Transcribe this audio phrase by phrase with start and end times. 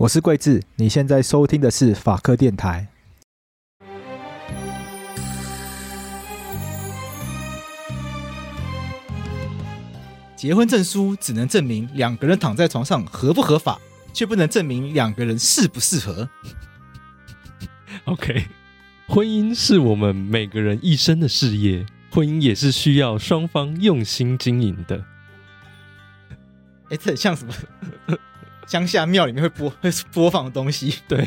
[0.00, 2.88] 我是桂智，你现在收听的是法科电台。
[10.34, 13.78] 结婚证书只能证明两个人躺在床上合不合法，
[14.14, 16.26] 却不能证明两个人适不适合。
[18.04, 18.46] OK，
[19.06, 25.04] 婚姻是我们每个人一生的事业，婚姻也是需要双方用心经营的。
[26.88, 27.52] 哎，这很像什么？
[28.70, 31.26] 乡下庙里面会播会播放的东西， 对。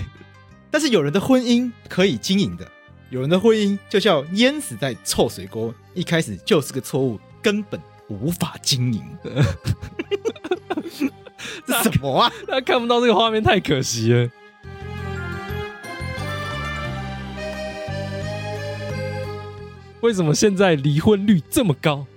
[0.72, 2.66] 但是有人的婚姻可以经营的，
[3.10, 7.78] 有人的婚姻就像淹死在臭水沟，一开始就是个错误，根本
[8.08, 9.04] 无法经营。
[11.68, 12.32] 这什么啊？
[12.48, 14.30] 他看不到这个画面，太可惜了。
[20.00, 22.08] 为什么现在离婚率这么高？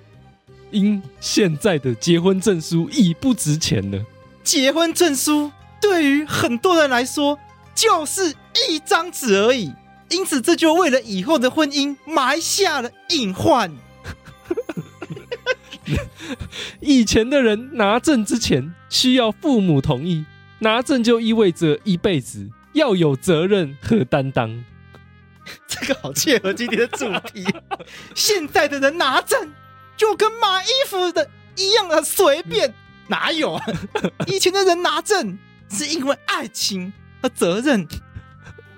[0.70, 4.00] 因现在的结婚证书已不值钱了。
[4.46, 7.36] 结婚证书对于很多人来说
[7.74, 8.32] 就是
[8.70, 9.74] 一张纸而已，
[10.08, 13.76] 因此这就为了以后的婚姻埋下了隐患。
[16.80, 20.24] 以前的人拿证之前需要父母同意，
[20.60, 24.64] 拿证就意味着一辈子要有责任和担当。
[25.66, 27.44] 这个好切合今天的主题。
[28.14, 29.52] 现在的人拿证
[29.96, 32.72] 就跟买衣服的一样的随便。
[33.08, 33.64] 哪有啊？
[34.26, 37.86] 以前的人拿证是因为爱情和责任，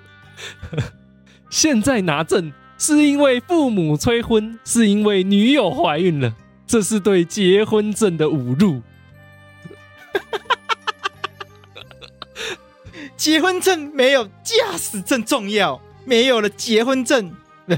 [1.49, 6.35] 现在拿证是因为父母催婚，是因为女友怀孕了，
[6.67, 8.81] 这是对结婚证的侮辱。
[13.17, 17.35] 结婚证没有驾驶证重要，没有了结婚证，
[17.65, 17.75] 不，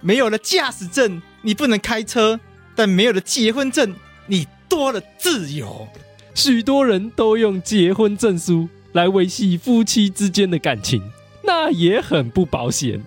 [0.00, 2.40] 没有了驾驶证，你不能开车，
[2.74, 3.96] 但没有了结婚证，你。
[4.72, 5.86] 多了自由，
[6.34, 11.02] 许多人都用结婚证书来维系夫妻之间的感情，
[11.44, 13.04] 那也很不保险。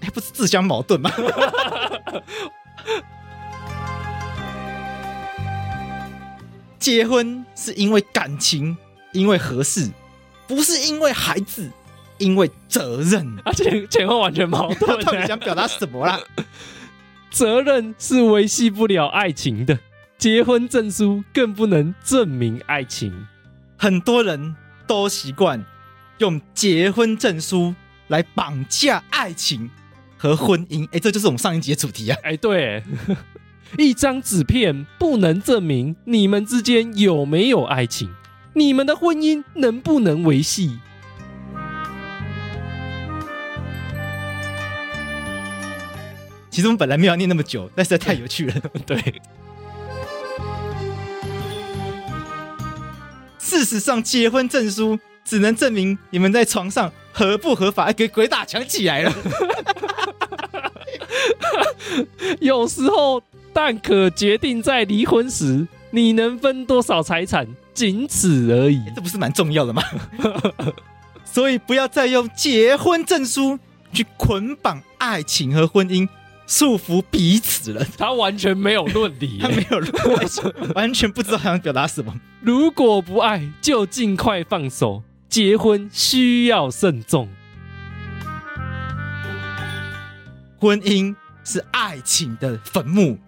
[0.00, 1.10] 哎，不是自相矛盾吗？
[6.78, 8.76] 结婚是因为感情，
[9.12, 9.90] 因为合适，
[10.46, 11.68] 不是因为孩子，
[12.18, 13.36] 因为责任。
[13.44, 15.02] 而且前后完全矛盾。
[15.02, 16.20] 到底想表达什么啦？
[17.32, 19.80] 责任是维系不了爱情的。
[20.18, 23.28] 结婚证书更不能证明爱情，
[23.76, 25.64] 很多人都习惯
[26.18, 27.72] 用结婚证书
[28.08, 29.70] 来绑架爱情
[30.16, 30.88] 和婚姻。
[30.90, 32.18] 哎，这就是我们上一集的主题啊！
[32.24, 32.82] 哎，对，
[33.78, 38.12] 一张纸片不能证明你们之间有没有爱情，
[38.54, 40.80] 你们的婚姻能不能维系？
[46.50, 48.54] 其实我们本来没有念那么久，但实在太有趣了。
[48.84, 49.22] 对。
[53.48, 57.90] 事实上，结婚证书只能证明你们在床上合不合法。
[57.90, 59.14] 给鬼打墙起来了。
[62.40, 63.22] 有时候，
[63.54, 68.82] 但可决定在离婚时你能分多少财产，仅此而已。
[68.94, 69.82] 这不是蛮重要的吗？
[71.24, 73.58] 所以，不要再用结婚证书
[73.94, 76.06] 去捆绑爱情和婚姻。
[76.46, 82.14] 束缚彼此了，他完全没有论理， 他没有论理，完全不知道他想表达什么。
[82.40, 85.02] 如果不爱，就尽快放手。
[85.28, 87.28] 结婚需要慎重，
[90.58, 91.14] 婚姻
[91.44, 93.18] 是爱情的坟墓，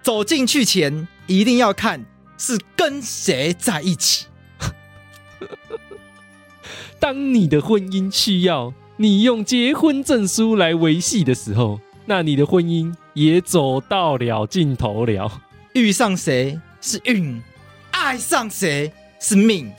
[0.00, 2.06] 走进去前一定要看
[2.38, 4.26] 是跟谁在一起。
[6.98, 11.80] 当你的婚姻需要你用结婚证书来维系的时候。
[12.06, 15.40] 那你的婚姻也走到了尽头了。
[15.72, 17.42] 遇上谁是运，
[18.04, 19.72] 爱上谁是命。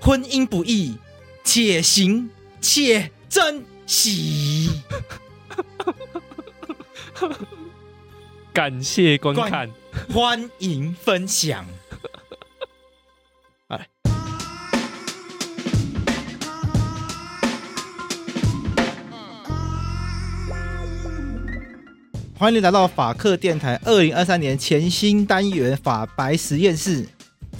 [0.00, 0.96] 婚姻不易，
[1.42, 4.70] 且行且珍惜。
[8.54, 9.68] 感谢观看，
[10.14, 11.66] 欢迎分享。
[13.66, 13.88] 来，
[22.38, 27.04] 欢迎你来到法克电台二零二三年全新单元法白实验室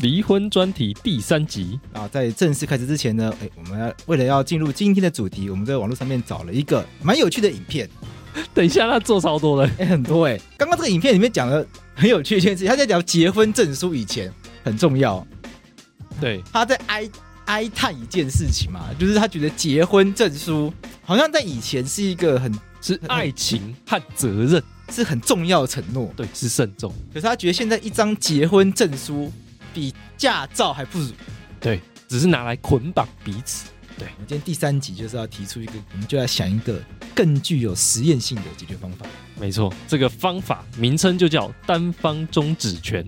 [0.00, 2.06] 离婚专题第三集啊！
[2.08, 7.88] 在正式开始之前呢，哎，我们要为了要进入今天的主题，我们在网络上面找了一个蛮有趣的影片。
[8.54, 10.38] 等一下，他做超多的，哎，很多哎。
[10.56, 11.66] 刚刚这个影片里面讲了
[11.96, 15.26] 很有趣一件事，他在讲结婚证书以前很重要。
[16.20, 17.10] 对，他在哀
[17.46, 20.72] 哀叹一件事情嘛，就是他觉得结婚证书
[21.02, 24.62] 好像在以前是一个很是爱情和责任，
[24.92, 26.92] 是很重要的承诺，对，是慎重。
[27.12, 29.32] 可是他觉得现在一张结婚证书
[29.78, 31.12] 比驾照还不如，
[31.60, 33.70] 对，只是拿来捆绑彼此。
[33.96, 36.82] 对，我们今天第三集就是要提出一个，我们就要想一个
[37.14, 39.06] 更具有实验性的解决方法。
[39.38, 43.04] 没错，这个方法名称就叫单方终止权。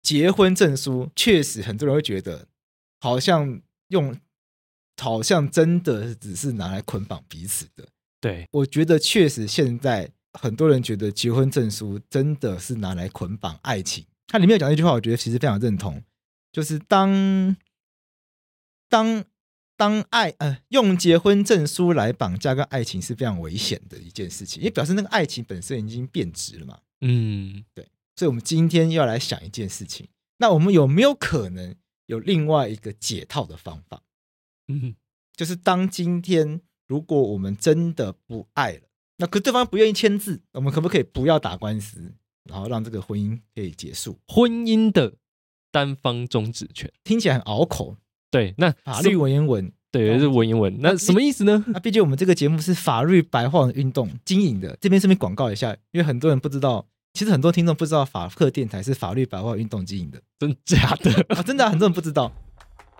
[0.00, 2.46] 结婚证书确实很多人会觉得，
[3.00, 4.16] 好像用，
[5.02, 7.88] 好像真的只是拿来捆绑彼此的。
[8.20, 14.04] 对，我觉得确实现在很多人觉得结婚证书真的是拿来捆绑爱情。
[14.26, 16.02] 它里面有讲一句话，我觉得其实非常认同，
[16.52, 17.56] 就是当
[18.88, 19.24] 当
[19.76, 26.80] 当爱呃用结婚证书来绑架跟爱情是非常危险的一件事情，因为表示那个爱情本身已经变质了嘛。
[27.00, 30.08] 嗯，对，所以我们今天要来想一件事情，
[30.38, 31.74] 那我们有没有可能
[32.06, 34.02] 有另外一个解套的方法？
[34.68, 34.94] 嗯，
[35.36, 38.82] 就是当今天如果我们真的不爱了，
[39.18, 42.12] 那可对方不愿意签字，我们可不可以不要打官司？
[42.44, 45.14] 然后让这个婚姻可以结束，婚姻的
[45.72, 47.96] 单方终止权听起来很拗口。
[48.30, 50.76] 对，那法律文言文，对，是文言文。
[50.80, 51.64] 那什么意思呢？
[51.68, 61.42] 那毕竟我们这个节目是法律白话运动经营的，这边顺便广告一下，因为很多人不知道，其实很多听众不知道法客电台是法律白话运动经营的，真假的啊？
[61.42, 62.30] 真的、啊，很多人不知道。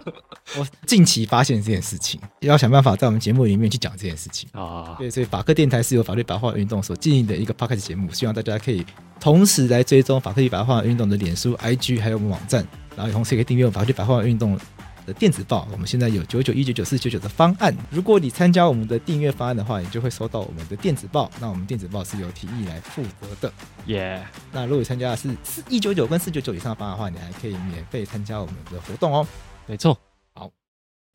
[0.59, 4.97] 我近期发现这件事情，要想办法在我们节目里面去讲这件事情啊。
[4.99, 8.85] 对，所以法克电台是由法律白话运动所经营的一个 podcast 节目，希望大家可以
[9.19, 14.59] 同时来追踪法律白话运动的脸书、IG，还有我们网站，然后同时也可以订阅我们法律白话运动
[15.07, 15.67] 的电子报。
[15.73, 21.31] 我们现在有九九一九九四九九的方案，如果你参加我们的订阅方案的话，你就会收到我们的电子报。
[21.41, 23.53] 那我们电子报是由提议来负责的。
[23.87, 24.23] 耶。
[24.53, 29.27] 那如果你参加的是四一九九跟四九九以上的方案的话，你还可以免费参加我们的活动哦。
[29.67, 29.99] 没错。
[30.35, 30.51] 好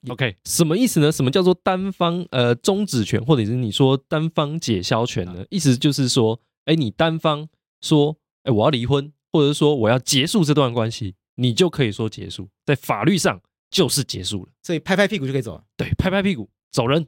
[0.07, 1.11] OK，什么意思呢？
[1.11, 5.45] 什么叫做单方呃终止权，或者是你说单方解消权呢？
[5.49, 7.47] 意思就是说，哎，你单方
[7.81, 14.51] 说，哎，我要离婚，或者是说我要结束这段关系，你就可以说结束，在法律上就是结束了。
[14.63, 15.63] 所以拍拍屁股就可以走了。
[15.75, 17.07] 对，拍拍屁股走人，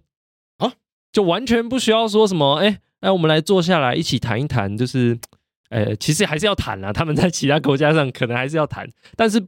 [0.58, 0.72] 好，
[1.12, 5.18] 就完全不需要说什么，哎，哎，我们来坐下来一起谈一谈，就是，
[5.70, 6.92] 呃，其实还是要谈啊。
[6.92, 9.42] 他们在其他国家上可能还是要谈，但是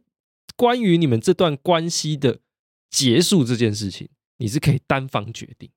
[0.55, 2.39] 关于你们这段关系的。
[2.93, 4.07] 结束这件事情，
[4.37, 5.67] 你是可以单方决定。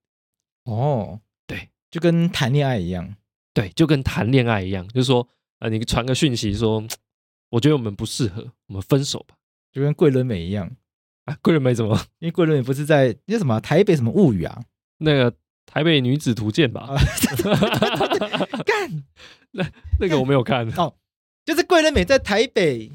[0.64, 3.16] 哦，对，就跟谈恋爱一样。
[3.54, 5.26] 对，就跟谈恋爱一样，就是说，
[5.60, 6.86] 呃，你传个讯息说，
[7.48, 9.34] 我觉得我们不适合，我们分手吧。
[9.72, 10.70] 就跟桂纶镁一样
[11.24, 11.98] 啊，桂纶镁怎么？
[12.18, 14.62] 因为桂纶镁不是在那什么台北什么物语啊？
[14.98, 15.34] 那个
[15.64, 16.94] 台北女子图鉴吧？
[18.66, 19.04] 干，
[19.52, 20.94] 那那个我没有看哦，
[21.46, 22.92] 就是桂纶镁在台北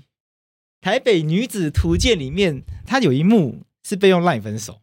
[0.81, 3.61] 台北女子图鉴里面，她有一幕。
[3.83, 4.79] 是被用 LINE 分手。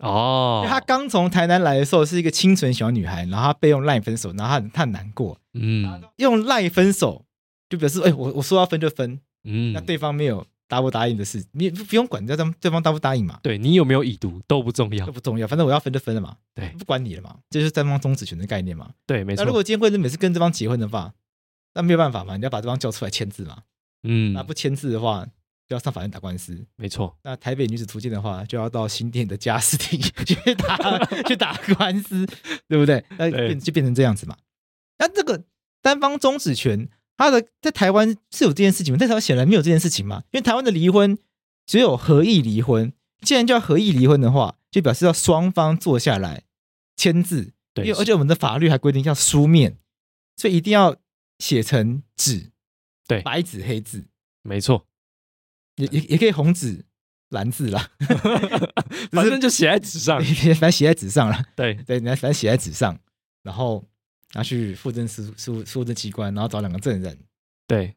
[0.00, 7.24] 哦，她刚从台南来的时候是一个清纯小女孩，然后她被用 LINE 分手，然后她她很难过，嗯，用 LINE 分手
[7.70, 19.42] 就表示哎、欸，我我说要分就分，嗯，那对方没有答不答应的事，你不用管，叫他们对方答不答应嘛，对你有没有已读都不重要，都不重要，反正我要分就分了嘛，对，不管你了嘛，这就是单方终止权的概念嘛，对，没错。
[19.42, 21.14] 那如果今天会每次跟对方结婚的话，
[21.72, 23.62] 那没有办法嘛，你要把对方叫出来签字嘛，
[24.02, 25.26] 嗯，那不签字的话。
[25.68, 27.16] 就要上法院打官司，没错。
[27.22, 32.26] 那台北女子图鉴的话，就要到新店的家事庭 去打 去打官司，
[32.68, 33.04] 对不对？
[33.16, 34.36] 那变就变成这样子嘛。
[34.98, 35.44] 那这个
[35.80, 38.98] 单方终止权，它的在台湾是有这件事情吗？
[38.98, 40.24] 在台湾显然没有这件事情嘛。
[40.32, 41.18] 因为台湾的离婚
[41.66, 42.92] 只有合意离婚，
[43.22, 46.42] 既然叫合意离婚的话，就表示要双方坐下来
[46.96, 47.52] 签字。
[47.74, 49.78] 对，因为而且我们的法律还规定要书面，
[50.36, 50.96] 所以一定要
[51.38, 52.50] 写成纸，
[53.06, 54.04] 对，白纸黑字，
[54.42, 54.86] 没错。
[55.82, 56.84] 也也也可以红纸
[57.30, 57.90] 蓝字啦，
[59.10, 60.22] 反正就写在纸上，
[60.54, 61.44] 反正写在纸上了。
[61.56, 62.98] 对对，反正写在纸上，
[63.42, 63.84] 然后
[64.34, 67.18] 拿去户政司、书书政机关，然后找两个证人，
[67.66, 67.94] 对，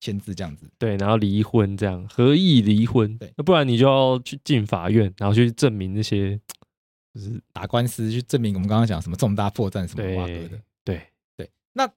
[0.00, 0.68] 签字这样子。
[0.78, 3.16] 对，然后离婚这样，合意离婚。
[3.18, 6.38] 对，那不然你就要去进法院，然后去证明那些，
[7.14, 10.60] 就是打官司去证明我们刚刚讲什么重大破绽什么哇哥的。
[10.84, 11.02] 对
[11.36, 11.88] 对，那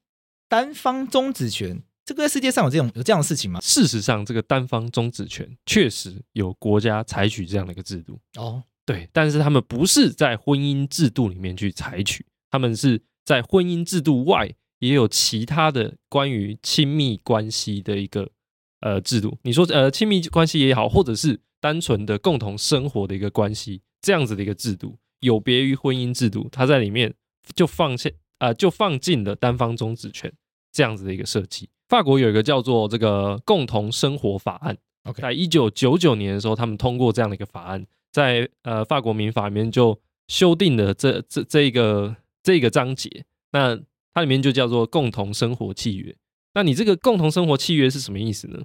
[0.48, 1.82] 单方终止权。
[2.10, 3.60] 这个世界上有这种有这样的事情吗？
[3.62, 8.64] 事实上，这个单方终止权确实有国家采取这样的一个制度哦。
[8.84, 18.32] 对，但是他们不是在婚姻制度里面去采取，他们是在婚姻制度外也有其他的关于亲密关系的一个
[18.80, 19.38] 呃制度。
[19.44, 27.14] 你说呃亲密关系也好，或者是单纯的共同生活的一个关系，这样子的一个制度，有别于婚姻制度，它在里面
[27.56, 30.34] 就放下呃就放进了单方终止权
[30.72, 31.70] 这样子的一个设计。
[31.90, 43.76] 法国有一个叫做这个共同生活法案，OK，在一九九九年的时候，他们通过这样的一个法案，在呃法国民法里面就修订了这这这一个这一个章节，那
[44.14, 46.16] 它里面就叫做共同生活契约。
[46.54, 48.62] 那你这个共同生活契约是什么意思呢？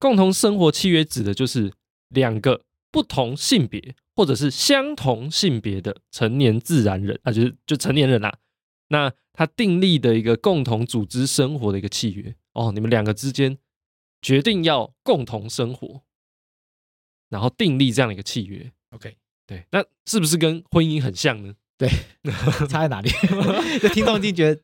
[0.00, 1.72] 共同生活契约指的就是
[2.08, 8.38] 两个不同性别或者是相同性别的成年自然人啊，就是就成年人啦、啊。
[8.88, 13.56] 那他订立的一个共同组织生活的一个契约哦，你们两个之间
[14.20, 16.02] 决定要共同生活，
[17.28, 18.72] 然后订立这样的一个契约。
[18.90, 19.16] OK，
[19.46, 21.54] 对，那是不是跟婚姻很像呢？
[21.76, 21.88] 对，
[22.68, 23.10] 差在哪里？
[23.80, 24.60] 这听众一定觉得，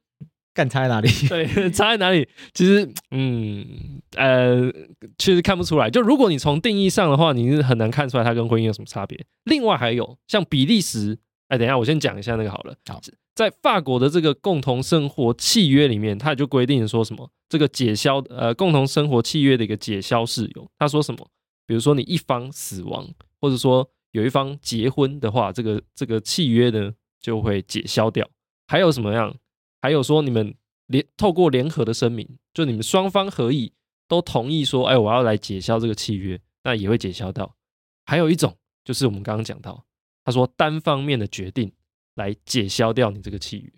[0.52, 1.08] 干差在哪里？
[1.28, 2.28] 对，差在哪里？
[2.52, 4.72] 其实，嗯，呃，
[5.18, 5.88] 确实看不出来。
[5.88, 9.24] 就如果你从定义上的话，你是很难看出来它跟婚姻有什么差别。
[9.44, 12.74] 另外还有像比利时，哎，等一下，我先讲一下那个好了。
[12.86, 13.00] 好。
[13.34, 20.70] 在法国的这个共同生活契约里面，他也就规定说什么这个解消呃共同生活契约的一个解消事由。
[20.78, 21.28] 他说什么？
[21.66, 23.08] 比如说你一方死亡，
[23.40, 28.28] 或者说有一方结婚的话，这个这个契约呢就会解消掉。
[28.68, 29.34] 还有什么样？
[29.82, 30.54] 还有说你们
[30.86, 33.72] 联透过联合的声明，就你们双方合意
[34.06, 37.56] 都同意说，哎，我要来解消这个契约，那也会解消掉。
[38.04, 39.84] 还有一种就是我们刚刚讲到，
[40.24, 41.72] 他说单方面的决定。
[42.14, 43.72] 来解消掉你这个契约，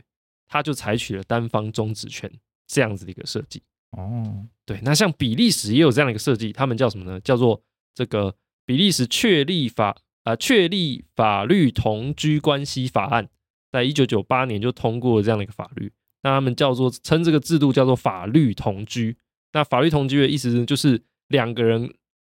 [0.47, 2.31] 他就采取了单方终止权
[2.67, 3.63] 这样子的一个设计。
[3.93, 7.21] 哦，对，那像比利时也有这样的一个设计，他们叫什么呢？
[7.21, 7.63] 叫做
[7.95, 9.91] 这个比利时确立法
[10.25, 13.29] 啊、呃，确立法律同居关系法案，
[13.73, 15.93] 在一九九八年就通过了这样的一个法律。
[16.23, 19.17] 那他们叫做称这个制度叫做法律同居。
[19.53, 21.95] 那法律同居的意思，就是两个人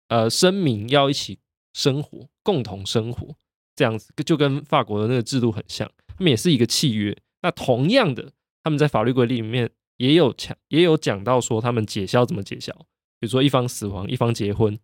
[0.07, 1.39] 呃声明要一起
[1.73, 3.35] 生活，共同生活。
[3.79, 7.17] 这样子就跟法国的那个制度很像，他们也是一个契约。
[7.43, 12.73] 那同样的，他们在法律规定里面也有讲，也有讲到说他们解消怎么解消。
[13.21, 14.77] 比如说一方死亡，一方结婚，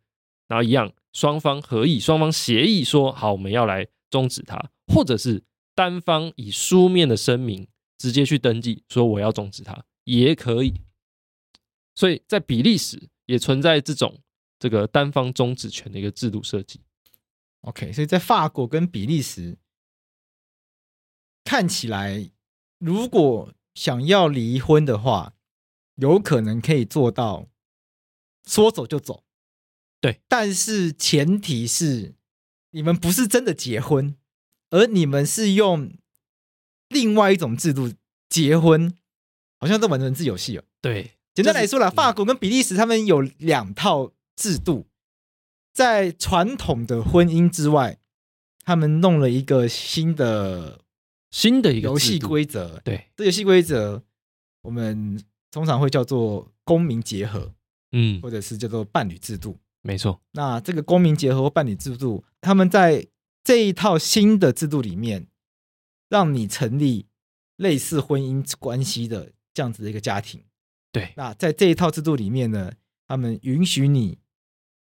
[0.48, 10.74] 然后一样双方合意，双方协议说好我们要来终止它，或者是单方以书面的声明直接去登记说我要终止它也可以。
[11.96, 14.18] 所以在比利时也存在这种
[14.58, 16.80] 这个单方终止权的一个制度设计。
[17.66, 19.58] OK，所以在法国跟比利时
[21.44, 22.30] 看起来，
[22.78, 25.34] 如果想要离婚的话，
[25.96, 27.48] 有可能可以做到
[28.46, 29.24] 说走就走。
[30.00, 32.14] 对，但是前提是
[32.70, 34.16] 你们不是真的结婚，
[34.70, 35.98] 而你们是用
[36.90, 37.92] 另外一种制度
[38.30, 38.96] 结婚，
[39.60, 40.64] 好像在玩文字游戏哦。
[40.82, 44.86] 对，简单来说啦，就是，法国跟比利时他们有两套制度。
[45.76, 48.00] 在传统的婚姻之外，
[48.64, 50.80] 他们弄了一个新的
[51.32, 52.80] 新的一个游戏规则。
[52.86, 54.02] 对，这游戏规则
[54.62, 57.54] 我们通常会叫做公民结合，
[57.92, 59.58] 嗯，或者是叫做伴侣制度。
[59.82, 60.22] 没错。
[60.32, 63.06] 那这个公民结合或伴侣制度，他们在
[63.44, 65.28] 这一套新的制度里面，
[66.08, 67.08] 让你成立
[67.58, 70.42] 类似婚姻关系的这样子的一个家庭。
[70.94, 71.12] 对。
[71.18, 72.72] 那在这一套制度里面呢，
[73.06, 74.20] 他们允许你。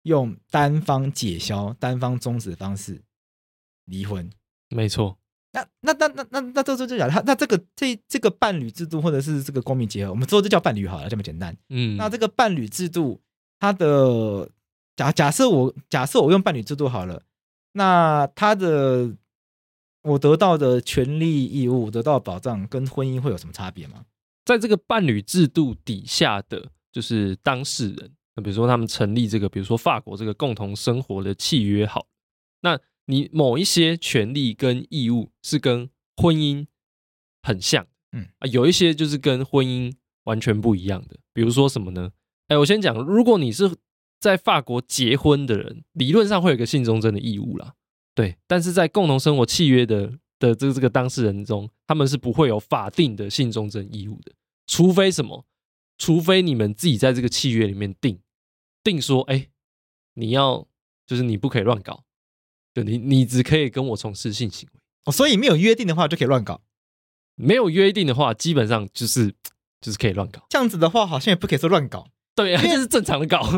[0.03, 3.01] 用单方解消、单方终止的方式
[3.85, 4.29] 离婚，
[4.69, 5.17] 没错。
[5.51, 11.55] 那那那那那那这这就讲，他那这个这这个伴侣制度或者是这个公民结合，我们说这叫伴侣好了，这么简单。
[11.69, 13.21] 嗯，那这个伴侣制度，
[13.59, 14.49] 它的
[14.95, 17.21] 假假设我假设我用伴侣制度好了，
[17.73, 19.15] 那他的
[20.01, 24.05] 我得到的权利义务、得到的保障跟婚姻会有什么差别吗？
[24.45, 28.11] 在这个伴侣制度底下的就是当事人。
[28.35, 32.07] 那比如说，他们成立这个，比如说法国这个共同生活的契约，好，
[32.61, 36.65] 那你某一些权利跟义务是跟婚姻
[37.41, 41.17] 很像，嗯啊，有一些就是跟婚姻完全不一样的。
[41.33, 42.11] 比如说什么呢？
[42.47, 43.75] 哎，我先讲，如果你是
[44.19, 47.75] 在法国结婚的人，理论上会有个性忠贞的义务啦。
[48.15, 50.07] 对，但是在共同生活契约的
[50.39, 54.31] 的这个这个当事人中，他们是不会有法定的性忠贞义务的，
[54.65, 55.45] 除非什么？
[55.97, 58.19] 除非你们自己在这个契约里面定
[58.83, 59.47] 定说，哎，
[60.15, 60.67] 你要
[61.05, 62.03] 就是你不可以乱搞，
[62.73, 66.61] 就你你只可以跟我从事性行为哦，所以没有约定的话就可以乱搞，
[67.35, 69.33] 没有约定的话，基本上就是
[69.81, 70.45] 就是可以乱搞。
[70.49, 73.47] 这样子的话，好像也不可以说乱搞，对啊，这是正常的搞。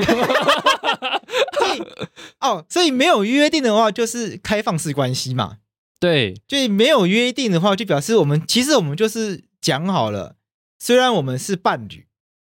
[2.39, 5.57] 哦，所以没有约定的话，就是开放式关系嘛。
[5.99, 10.37] 对，所以没有约定的话，就表示我们其实我们就是讲好了，
[10.79, 12.07] 虽然我们是伴侣，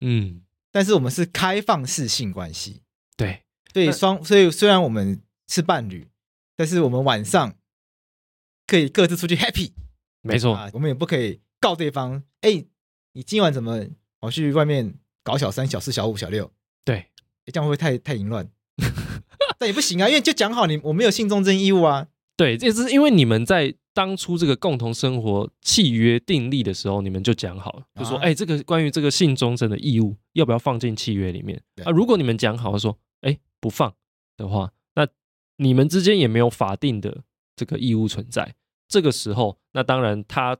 [0.00, 0.42] 嗯，
[0.78, 2.82] 但是我们是开放式性关系。
[3.16, 3.42] 对，
[3.72, 6.06] 所以双，所以虽然我们是伴侣，
[6.54, 7.56] 但是我们晚上
[8.64, 9.72] 可以各自出去 happy。
[10.22, 12.64] 没错，啊，我们也不可以告对方，哎，
[13.14, 13.88] 你今晚怎么
[14.20, 14.94] 跑去外面
[15.24, 16.48] 搞小三、小四、小五、小六？
[16.84, 17.08] 对，
[17.46, 18.48] 这样会不会太太淫乱？
[19.58, 22.06] 但也不行啊，因为就讲好你我没有性忠贞义务啊。
[22.38, 31.90] 对，这是因为你们在当初这个共同生活契约订立的时候，你们就讲好了，就说哎、啊，这个关于这个性忠贞的义务要不要放进契约里面啊？
[31.90, 33.92] 如果你们讲好了说，哎，不放
[34.36, 35.04] 的话，那
[35.56, 37.24] 你们之间也没有法定的
[37.56, 38.54] 这个义务存在。
[38.88, 40.56] 这个时候，那当然他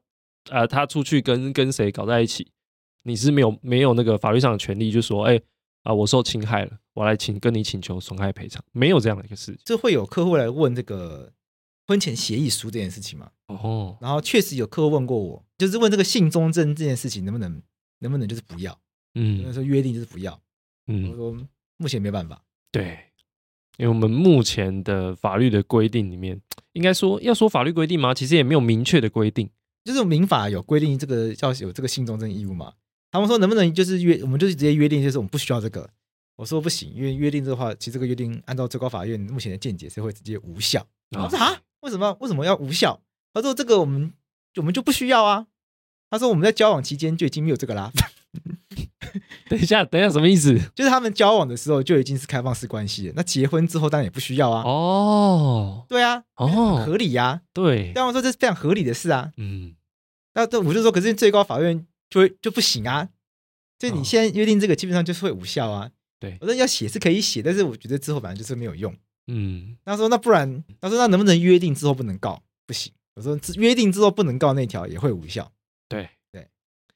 [0.50, 2.50] 呃，他出去跟跟谁搞在一起，
[3.04, 5.40] 你是没有没有那个法律上的权利，就说哎。
[5.84, 9.60] 啊，我受侵害了，我来请跟你请求损害赔偿，没有这样的一个事情。
[9.64, 11.32] 这会有客户来问这个
[11.88, 13.30] 婚前协议书这件事情嘛？
[13.46, 17.62] 哦，然后确实有客户问过我，就是问这个性忠贞这件事情能不能
[18.00, 18.78] 能不能就是不要？
[19.14, 20.38] 嗯，说约定就是不要。
[20.86, 21.36] 嗯，我说
[21.78, 22.40] 目前没办法。
[22.70, 22.98] 对，
[23.78, 26.38] 因为我们目前的法律的规定里面，
[26.74, 28.12] 应该说要说法律规定吗？
[28.12, 29.48] 其实也没有明确的规定，
[29.84, 32.74] 就是民法有规定这个要有这个性忠贞义务嘛？
[33.10, 35.88] 他们说能不能就是约，我们就是直接约定，就是我们不需要这个。
[36.36, 40.86] 我说不行，因为约定这个话，其实这个约定按照最高法院目前的见解是会直接无效。
[41.16, 43.00] 我说啊，为什么为什么要无效？
[43.32, 44.12] 他说这个我们
[44.56, 45.46] 我们就不需要啊。
[46.10, 47.90] 他说我们在交往期间就已经没有这个啦。
[49.48, 50.58] 等一下，等一下，什么意思？
[50.76, 53.14] 就是他们交往的时候就已经是开放式关系了。
[53.16, 54.62] 那结婚之后当然也不需要啊。
[54.64, 57.40] 哦，对啊，哦，合理呀、啊。
[57.54, 59.32] 对，但我说这是非常合理的事啊。
[59.38, 59.74] 嗯，
[60.34, 61.86] 那这我就说，可是最高法院。
[62.10, 63.10] 就会就不行啊！
[63.78, 65.90] 就你现在约定这个，基本上就是会无效啊。
[66.18, 68.96] 对，我说要写是可以写，但是我觉得之后反正就是没有用。
[69.28, 72.42] 嗯，他说那不然，他说那能不能约定之后不能告？
[72.66, 72.92] 不行。
[73.14, 75.52] 我说约定之后不能告那条也会无效。
[75.88, 76.48] 对对。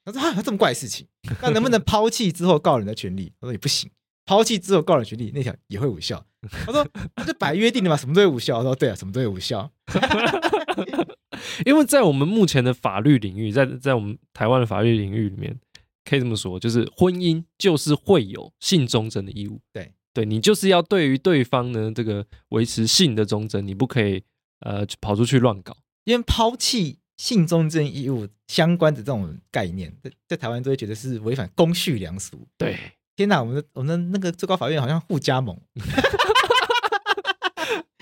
[0.04, 1.06] 他说啊，这么怪的事情，
[1.40, 3.32] 那能不能抛弃之后告人的权利？
[3.40, 3.90] 他说也不行，
[4.24, 6.24] 抛弃之后告人权利那条也会无效。
[6.66, 8.58] 他说那就白约定的嘛，什么都会无效。
[8.58, 9.70] 我说对啊，什么都会无效。
[11.66, 15.58] 因为在我们目前的法律领域，在在我们台湾的法律领域里面，
[16.04, 19.60] 可以这么说，就是婚姻就是会有性忠贞的义务。
[19.72, 24.22] 对，对你就是要对于对方呢，这个维持性的忠贞，你不可以
[24.60, 25.76] 呃跑出去乱搞。
[26.04, 32.46] 因为抛弃性忠贞义务相关的这种概念，在在台湾都会觉得是违反公序良俗。
[32.58, 32.76] 对，
[33.14, 35.56] 天哪，我们的我们的那个最高法院好像互加盟。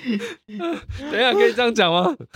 [0.02, 2.16] 等一下，可以这样讲吗？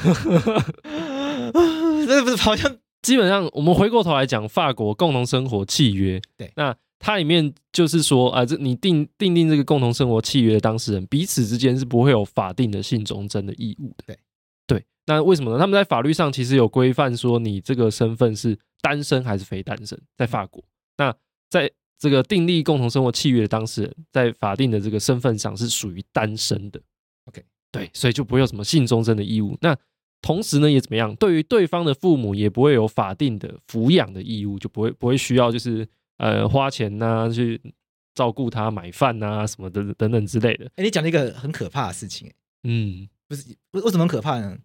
[2.06, 6.20] 这不是好像基本上，我们回过头来讲法国共同生活契约。
[6.36, 14.04] 对，那它里面就是说啊，这你订订定这个共同生活契约的当事人彼此之间是不会有法定的性忠贞的义务的。
[14.06, 14.18] 对，
[14.66, 14.84] 对。
[15.06, 15.58] 那为什么呢？
[15.58, 20.64] 他们在法律上其实有规范说，你这个身份是单身还是非单身，在法国。
[20.96, 21.14] 那
[21.50, 26.80] 在这个订立共同生活契约的当事人，在法定的这个身份上是属于单身的。
[27.26, 27.44] OK。
[27.70, 29.58] 对，所以就不会有什么性忠贞的义务。
[29.60, 29.76] 那
[30.22, 31.14] 同时呢，也怎么样？
[31.16, 35.86] 对于对方的父母，也不会有法定的抚养的义务，就不会不会需要就是
[36.18, 37.60] 呃花钱呐、啊，去
[38.14, 40.66] 照顾他、买饭呐、啊、什么的等等之类的。
[40.76, 42.30] 哎，你讲了一个很可怕的事情，
[42.62, 44.56] 嗯，不是为为什么很可怕呢？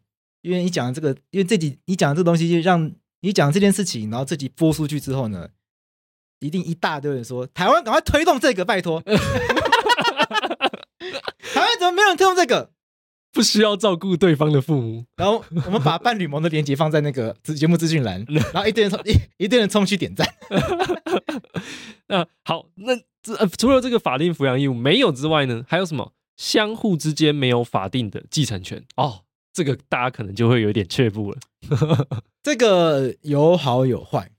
[0.42, 5.50] 因为你讲这个，因为这集你讲这个东西，就让你讲这件事情，然后这集播出去之后呢，
[6.40, 9.16] 一定一大堆人说台湾赶快推动这个，拜托， 台
[11.56, 12.72] 湾怎么没有人推动这个？
[13.32, 20.28] 不需要照顾对方的父母，然后我们把伴侣盟的链接放在那个节目资讯栏， 然后一堆人冲一一堆人冲去点赞。
[22.08, 26.14] 那好，那这、呃、除了这个法定抚养义务没有之外呢，还有什么？
[26.38, 31.38] 相互之间没有法定的继承权哦，这个大家可能就会有点却步了。
[32.42, 34.32] 这个有好有坏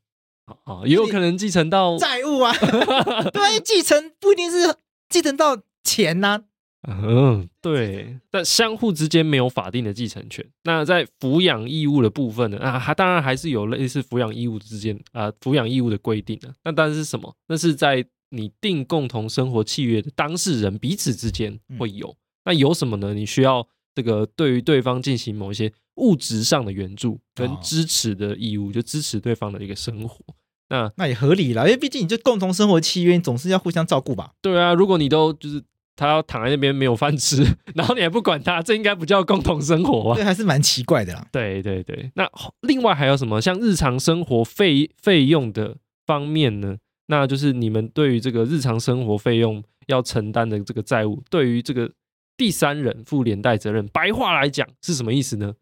[0.65, 2.55] 哦，也有可能继承到债务啊，
[3.31, 4.77] 对，继承不一定是
[5.11, 6.45] 继承到钱呐、啊。
[6.89, 10.45] 嗯，对，但相互之间没有法定的继承权。
[10.65, 12.59] 那在抚养义务的部分呢？
[12.59, 16.55] 啊，还当然还是有类似抚养义务之间啊，抚养义务的规定的。
[16.65, 17.37] 那当然是什么？
[17.49, 22.09] 那是在你订共同生活契约的当事人彼此之间会有。
[22.09, 22.17] 嗯、
[22.47, 23.13] 那有什么呢？
[23.13, 30.25] 你需要这个对于对方进行某一些物质上的援助跟支持的义务，哦、就支持对方的一个生活。
[30.71, 34.33] 那那也合理啦，因为毕竟你就共同生活契约，你总是要互相照顾吧？
[34.41, 35.61] 对啊，如果你都就是
[35.97, 40.17] 他要躺在那边没有饭吃， 然后你还不管他，这应该不叫共同生活吧？
[40.17, 41.27] 这还是蛮奇怪的啦。
[41.31, 42.29] 对对对，那
[42.63, 45.77] 另外还有什么像日常生活费费用的
[46.07, 46.79] 方面呢？
[47.07, 51.91] 那就是你们对于这个日常生活费用要承担的这个债务，对于这个
[52.37, 53.87] 第三人负连带责任。
[53.89, 55.55] 白话来讲是什么意思呢？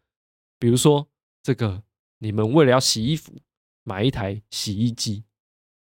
[0.59, 1.07] 比如说
[1.43, 1.83] 这个
[2.19, 3.33] 你们为了要洗衣服。
[3.85, 5.23] 买一台洗衣机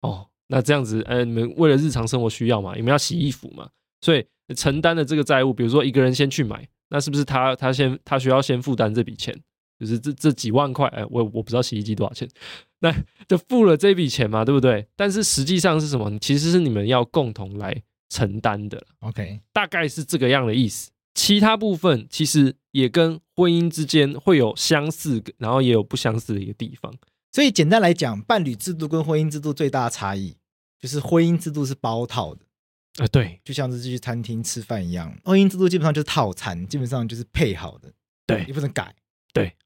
[0.03, 9.35] 哦，那这样子，呃，你们为了日常生活需要嘛，你们要洗衣服嘛，所以承担的这个债务，比如说一个人先去买，那是不是他他先他需要先负担这笔钱，
[9.79, 12.29] 就是这这几万块，哎，我我不知道洗衣机多少钱，
[12.81, 12.95] 那
[13.27, 14.87] 就付了这笔钱嘛，对不对？
[14.97, 16.19] 但是实际上是什么？
[16.19, 18.83] 其实是你们要共同来承担的。
[19.01, 20.91] OK，大概是这个样的意思。
[21.15, 26.95] 其他部分其实也跟婚姻之间会有相似，然后也有不相似的一个地方。
[27.33, 30.37] 所以简单来讲，伴侣制度跟婚姻制度最大的差异，
[30.81, 32.43] 就是婚姻制度是包套的，
[32.99, 37.93] 啊，对，就像是去餐厅吃饭一样，婚姻制度基本上就是套餐，基本上就是配好的，
[38.27, 38.95] 对，你不能改，
[39.33, 39.57] 对，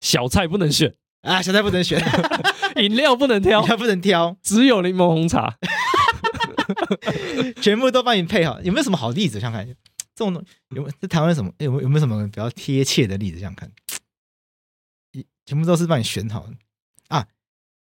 [0.00, 2.00] 小菜不能选啊，小菜不能选，
[2.76, 5.58] 饮料不能挑，饮料不能挑，只有柠檬红茶，
[7.60, 8.60] 全部都帮你配好。
[8.62, 9.40] 有没有什么好例子？
[9.40, 9.66] 想看
[10.14, 10.32] 这种
[10.70, 11.52] 有没有在台湾什么？
[11.58, 13.40] 有没有有没有什么比较贴切的例子？
[13.40, 13.70] 想看，
[15.12, 16.54] 一全部都是帮你选好的。
[17.08, 17.26] 啊，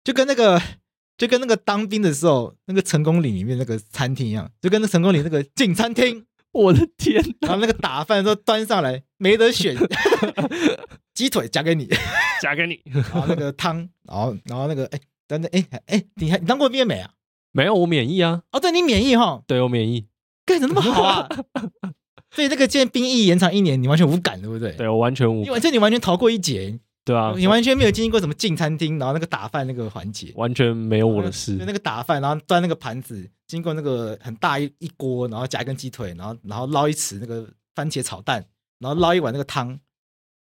[0.04, 0.62] 就跟那个，
[1.18, 7.24] 就跟那个当兵的时候，那个成功岭里面那个餐厅一样，就跟那成功岭那个进餐厅，我的天！
[7.42, 9.76] 然后那个打饭的时候端上来没得选，
[11.14, 11.88] 鸡腿夹给你，
[12.42, 17.12] 夹给你，然后那个汤，然后然后那个哎，等等哎哎，你还你当过兵没啊？
[17.52, 18.44] 没有，我免疫啊。
[18.52, 19.42] 哦，对你免疫哈？
[19.48, 20.08] 对我免疫，
[20.46, 21.30] 干怎么那么好啊？
[22.36, 24.74] 所以这个建兵役延长一年，你完全无感，对不对？
[24.74, 26.78] 对我完全无感，因为这你完全逃过一劫。
[27.06, 31.56] 对啊，你完全没有经历过什么进餐厅，然后那个打饭那个环节，完全没有我的事。
[31.56, 38.44] 就那个打饭，然后端那个盘子，经过那个很大一一锅，然后夹一根鸡腿，然后然后捞一匙那个番茄炒蛋，
[38.80, 39.80] 然后捞一碗那个汤，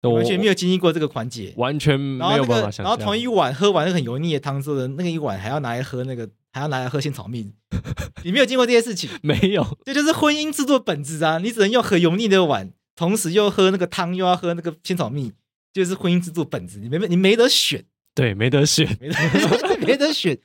[0.03, 2.81] 完全没有经历过这个环节，完全没有办法想。
[2.85, 7.51] 然后同一碗喝完那个很油腻的汤之后的那个一碗还要拿来喝那个，还要拿来喝仙草蜜，
[8.23, 11.39] 你没有经过这些事情，没有，这就是婚姻制度的本质啊！
[11.39, 15.33] 你只能用很油腻的碗，同时又喝那个汤，又要喝那个仙草蜜。
[15.77, 17.85] 就是婚姻制度本质，你没没你没得选，
[18.15, 20.39] 对，没得选，没得 没得选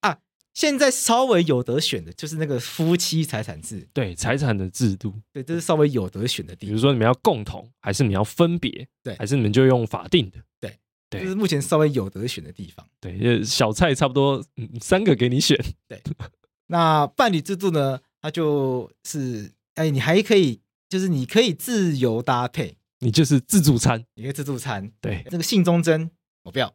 [0.00, 0.18] 啊！
[0.54, 6.70] 现在稍微有得选的，就是那个夫妻财产制，对，财产的制度，对，这是稍微有得选的地方。
[6.70, 10.76] 比如说，你们要共同，还是你要分别，对，还是你们就用法定的，对，
[11.08, 12.84] 对，这是目前稍微有得选的地方。
[13.00, 15.56] 对，小菜差不多，嗯，三个给你选。
[15.86, 16.02] 对，
[16.66, 18.00] 那伴侣制度呢？
[18.20, 22.78] 它就是，哎，你还可以，就是你可以自由搭配。
[23.00, 24.90] 你就是自助餐，你可以自助餐。
[25.00, 26.10] 对，这个信忠贞，
[26.44, 26.72] 我不要。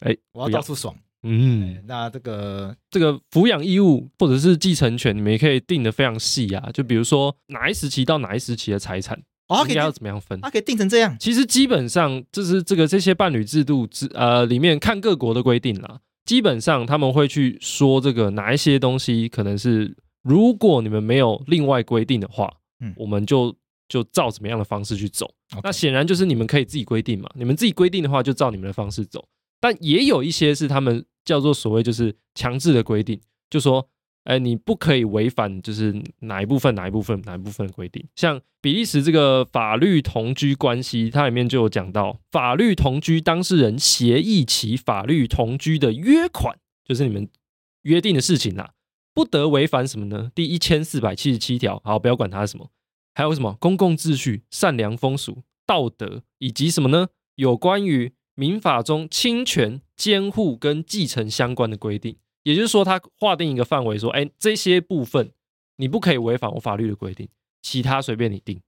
[0.00, 0.96] 哎，我要到处爽。
[1.22, 6.70] 嗯，那这个这个抚养义务或者是继承权，你们也可以定的非常细啊。
[6.72, 10.40] 就比如说哪一时期到哪一时期的财产，哦，应该要怎么样分？
[10.40, 11.14] 它可以定成这样。
[11.20, 16.00] 其实基本上就是这个这些伴侣制度之呃里面看各国的规定啦。
[16.24, 23.54] 基本上他们会去说这个哪一些东西可能是如果你们没有另外规定的话，嗯，我们就
[23.90, 25.30] 就照怎么样的方式去走。
[25.62, 29.28] 那显然就是你们可以自己规定嘛，你们自己规定的话就照你们的方式走。
[29.60, 33.86] 但也有一些是他们叫做所谓就是强制的规定，就说，
[34.24, 38.02] 哎，你不可以违反就是哪一部分哪一部分哪一部分的规定。
[38.14, 47.28] 像比利时这个法律同居关系，它里面就有讲到，法律同居当事人协议其法律同居的约款，就是你们
[47.82, 48.72] 约定的事情啦，
[49.12, 50.30] 不得违反什么呢？
[50.34, 52.70] 第一千四百七十七条，好，不要管它是什么。
[53.14, 57.08] 还有什么公共秩序、善良风俗、道德，以及什么呢？
[57.34, 62.16] 有关于民法中侵权、监护跟继承相关的规定。
[62.42, 65.32] 也就是说，他划定一个范围，说，哎，这些部分
[65.76, 67.28] 你不可以违反我法律的规定，
[67.62, 68.60] 其他随便你定。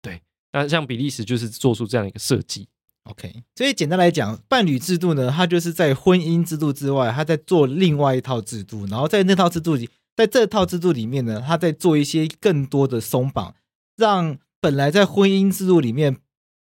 [0.00, 2.68] 对，那像比利时就是做出这样一个设计。
[3.04, 9.88] OK，所以简单来讲，伴侣制度呢，它就是在婚姻制度之外，它在做另外一套制度，然后在那套制度里。
[10.16, 13.54] 在这套制度里面呢，他在做一些更多的松绑，
[13.96, 16.16] 让本来在婚姻制度里面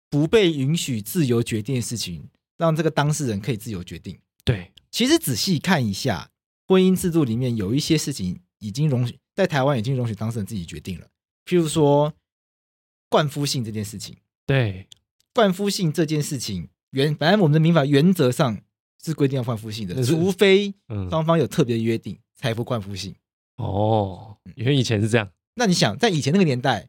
[0.09, 4.19] 不被允许自由决定的事情，让这个当事人可以自由决定。
[4.45, 6.31] 对，其实仔细看一下，
[6.67, 11.07] 婚姻制度里面有一些事情已经容许在台湾已经容许当事人自己决定了，
[11.45, 12.12] 譬如说
[13.11, 14.17] 冠夫姓这件事情。
[14.47, 14.88] 对，
[15.35, 18.61] 冠夫姓这件事情原本来我们的民法原则上
[19.05, 20.75] 是规定要冠夫姓的，除非
[21.11, 23.15] 双方有特别约定才不冠夫姓。
[23.62, 25.31] 哦，因为以前是这样。
[25.55, 26.88] 那你想，在以前那个年代，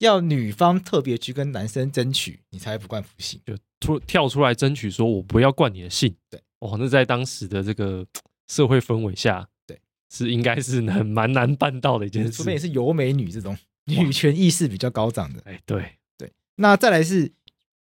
[0.00, 6.14] 要女方特别去跟男生争取，你才不冠夫姓，就突跳出来争取，说我不要冠你的姓。
[6.28, 8.06] 对，哦，那在当时的这个
[8.48, 9.80] 社会氛围下，对，
[10.12, 12.30] 是应该是很蛮难办到的一件事。
[12.30, 13.56] 除非也是尤美女这种
[13.86, 15.40] 女权意识比较高涨的。
[15.46, 16.30] 哎，对对。
[16.56, 17.32] 那再来是，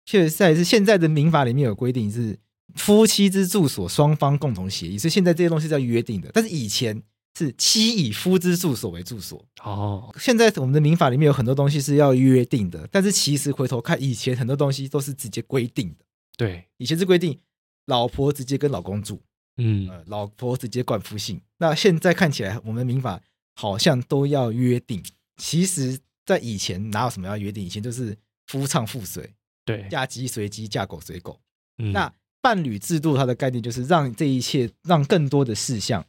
[0.06, 2.38] 确实在是现在的民法里面有规定是
[2.74, 6.30] 夫妻之住所双方共同协议，所以现在这些东西是要约定的。
[6.34, 7.02] 但是以前。
[7.38, 10.14] 是妻以夫之住所为住所哦。
[10.18, 16.06] 现在我们的民法里面有很多东西是要约定的，但是其实回头看以前很多东西都是直接规定的。
[16.38, 17.38] 对，以前是规定
[17.86, 19.22] 老婆直接跟老公住，
[19.58, 21.40] 嗯，呃，老婆直接冠夫姓。
[21.58, 23.22] 那现在看起来我们的民法
[23.56, 25.04] 好像都要约定，
[25.38, 27.64] 其实在以前哪有什么要约定？
[27.64, 28.18] 以前就是
[28.48, 29.30] 夫唱妇随，
[29.66, 31.40] 对，嫁鸡随鸡，嫁狗随狗。
[31.78, 36.06] 嗯，那伴侣制度它的概念就是让这一切，让更多的事项。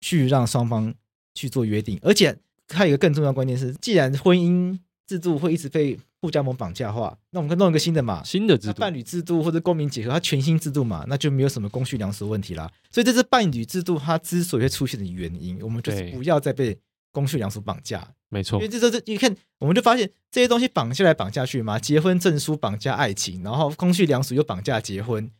[0.00, 0.94] 去让双方
[1.34, 2.36] 去做约定，而且
[2.68, 12.70] 还有一个更重要的观念是，既然婚姻制度会一直被护家盟绑架化，那我们可以弄一个新的嘛，新的制度，伴侣制度或者公民结合，它全新制度嘛，那就没有什么公序良俗问题啦。
[12.90, 16.76] 所以这是伴侣制度它之所以会出现的原因，我们就是不要再被
[17.12, 18.06] 公序良俗绑架。
[18.28, 25.30] 没错，因为这这这，你看，我们就发现这些东西绑下来绑下去嘛，结婚证书绑架爱情，然后公序良俗又绑架结婚。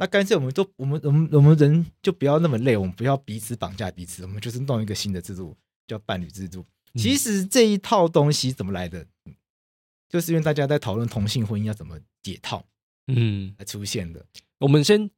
[0.00, 5.56] 那干脆我们都我们我们我们人就不要那么累，我们不要彼此绑架彼此，我们就是弄一个新的制度，
[5.88, 6.64] 叫伴侣制度。
[6.94, 9.04] 其实这一套东西怎么来的，
[10.08, 12.64] 就是因为大家在讨论同性婚姻要怎么解套，
[13.08, 14.24] 嗯，才出现的。
[14.60, 15.10] 我们先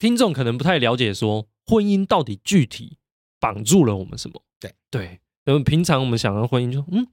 [0.00, 2.98] 听众可能不太了解，说婚姻到底具体
[3.38, 4.42] 绑住了我们什么？
[4.58, 7.06] 对对，那么平常我们想到婚姻就嗯，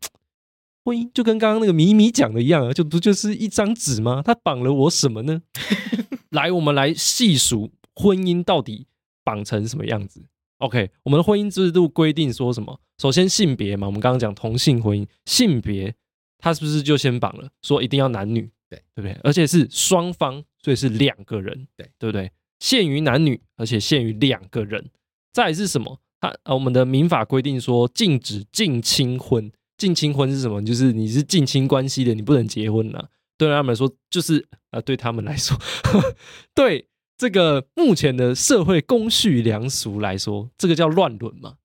[0.84, 4.24] 婚姻就跟刚刚那个米米讲的一样啊，就不就是一张纸吗？
[4.26, 5.44] 它绑了我什么呢？
[6.32, 8.88] 来，我们来细数婚姻到底
[9.24, 10.26] 绑成什么样子。
[10.58, 12.80] OK，我们的婚姻制度规定说什么？
[12.98, 15.94] 首先性别嘛，我们刚刚讲同性婚姻，性别
[16.38, 17.50] 它是不是就先绑了？
[17.62, 19.14] 说一定要男女，对对不对？
[19.24, 22.32] 而且是双方，所以是两个人，对对不对？
[22.60, 24.90] 限于男女，而且限于两个人。
[25.34, 26.00] 再来是什么？
[26.22, 30.64] 它我们的民法规定说禁止近亲婚，近亲婚是什么？
[30.64, 33.10] 就是你是近亲关系的，你不能结婚呐。
[33.48, 34.38] 对他们来说，就是
[34.70, 35.58] 啊、呃，对他们来说，
[36.54, 41.56] 对这个目前的社会公序良俗来说，这个叫乱伦嘛，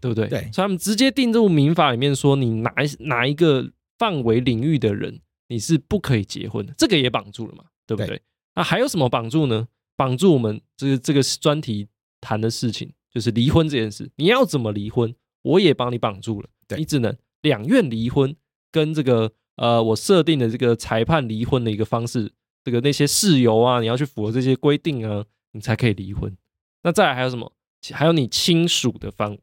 [0.00, 0.26] 对不对？
[0.28, 8.06] 对，所以他们直接定入民法里面说，你哪哪一个范围领域的人，你是不可以结婚的，这个也绑住了嘛，对不对？
[8.16, 8.22] 对，
[8.54, 9.68] 那还有什么绑住呢？
[9.94, 11.86] 绑住我们这个这个专题
[12.22, 18.34] 谈的事情，就是离婚这件事，你要怎么离婚，我也帮你绑住了，你只能两院离婚，
[18.72, 19.34] 跟这个。
[19.56, 22.32] 呃，我设定的这个裁判离婚的一个方式，
[22.64, 26.36] 这个那些事由啊，你要去符合这些规定啊，你才可以离婚。
[26.82, 27.52] 那再来还有什么？
[27.92, 29.40] 还有你亲属的范围，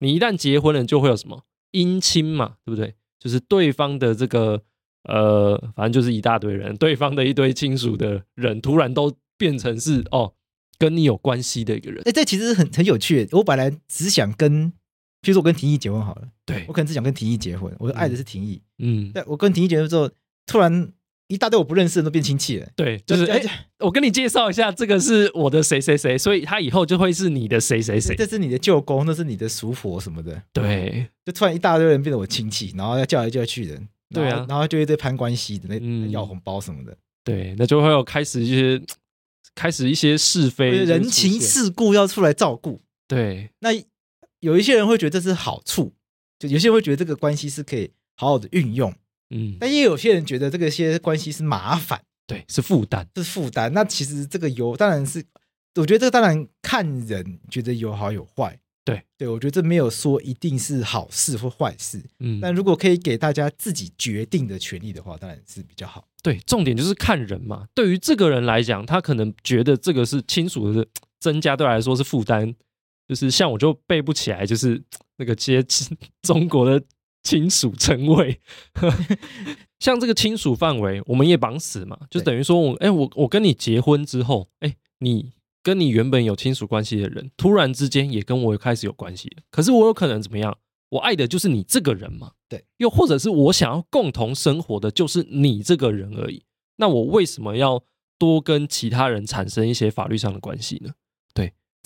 [0.00, 2.94] 你一旦结婚了，就会有什么姻亲嘛，对不对？
[3.18, 4.62] 就是对方的这个
[5.04, 10.34] 呃，反正就是一大堆人，对方的一堆亲属的人，突然都变成是哦，
[10.78, 12.02] 跟你有关系的一个人。
[12.04, 13.28] 哎，这其实很很有趣。
[13.32, 14.72] 我本来只想跟。
[15.22, 20.08] 比如说我跟廷义结婚好了，对，我可能只想跟廷义结婚，我爱的是廷义，嗯，但我跟廷义结婚之后，
[20.46, 20.92] 突然
[21.26, 23.42] 一大堆我不认识的人都变亲戚了，对，就是哎，
[23.80, 38.80] 我跟你介绍一下，这个是我的谁谁谁，所以他以后就会是你的谁谁谁，这是你的舅公，那是你的叔婆什么的，对，就突然一大堆人变成我亲戚，然后要叫来叫去的，对啊，然后就一堆攀关系的那要红包什么的，对，那就会有开始一些
[39.56, 43.70] 开始一些是非人情世故要出来照顾，对，那。
[44.46, 45.92] 有一些人会觉得这是好处，
[46.38, 48.94] 就有些人会觉得这个关系是可以好好的运用，
[49.30, 53.72] 嗯，但也有些人觉得这个些关系是麻烦，对，是负担，是负担。
[53.72, 55.24] 那其实这个有当然是，
[55.74, 66.06] 我觉得这个当然看人觉得有好有坏，对，对我觉得这没有说一定是好事或坏事，嗯，但如果可以给大家自己决定的权利的话，当然是比较好。
[66.22, 67.66] 对，重点就是看人嘛。
[67.74, 70.86] 对于这个人来讲，他可能觉得这个是亲属的
[71.18, 72.54] 增加，对来说是负担。
[73.08, 74.82] 就是像我就背不起来，就是
[75.16, 75.64] 那个接
[76.22, 76.84] 中国的
[77.22, 78.40] 亲属称谓，
[79.80, 90.56] 像这个亲属范围，我们也绑死嘛，就等于说我，哎，我我跟你结婚之后，哎，你跟你原本有亲属关系的人，突然之间也跟我开始有关系了，可是我有可能怎么样？
[90.90, 96.44] 我爱的就是你这个人嘛，对，又或者是我想要共同生活的就是你这个人而已，
[96.76, 97.82] 那我为什么要
[98.18, 100.92] 多跟其他人产生一些法律上的关系呢？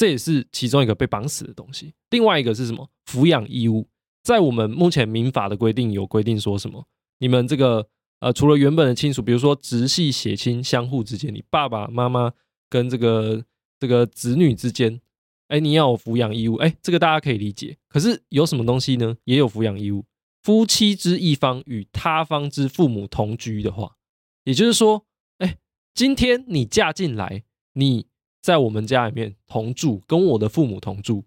[0.00, 1.92] 这也是其中一个被绑死的东西。
[2.08, 2.88] 另外一个是什么？
[3.04, 3.86] 抚养义务，
[4.22, 6.86] 在我们目前民法的规定有规定说什么？
[7.18, 7.86] 你们这个
[8.20, 12.32] 呃，除了原本的亲属，比如说直系血亲相互之间，你爸爸妈妈
[12.70, 13.44] 跟这个
[13.78, 15.02] 这个子女之间，
[15.48, 17.76] 哎，你要有抚养义务，哎，这个大家可以理解。
[17.86, 19.18] 可是有什么东西呢？
[19.24, 20.06] 也有抚养义务。
[20.42, 23.96] 夫妻之一方与他方之父母同居的话，
[24.44, 25.04] 也就是说，
[25.36, 25.58] 哎，
[25.92, 28.06] 今天你嫁进来，你
[28.40, 31.24] 在我们家里面同住，跟我的父母同住，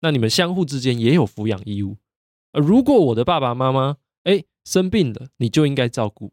[0.00, 1.96] 那你们相互之间也有抚养义务。
[2.52, 6.32] 而如果我的爸爸妈妈哎生病了，你就应该照顾。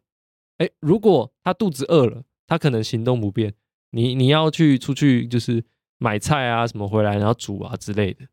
[0.58, 3.54] 哎，如果他肚子饿了，他可能行动不便，
[3.92, 5.64] 你你要去出去就是。
[6.04, 8.26] 买菜啊，什么回来然后煮啊之类的，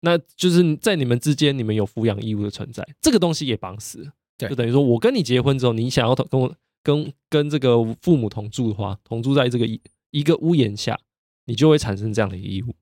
[0.00, 4.12] 那就是在你们之间，你们有抚养义务的存在，这个东西也绑死了。
[4.38, 9.78] 对，就等于说我跟你结婚之后，你想要同跟我跟跟这个父母同住的话，同住在这个一
[10.10, 10.98] 一个屋檐下，
[11.44, 12.74] 你就会产生这样的义务。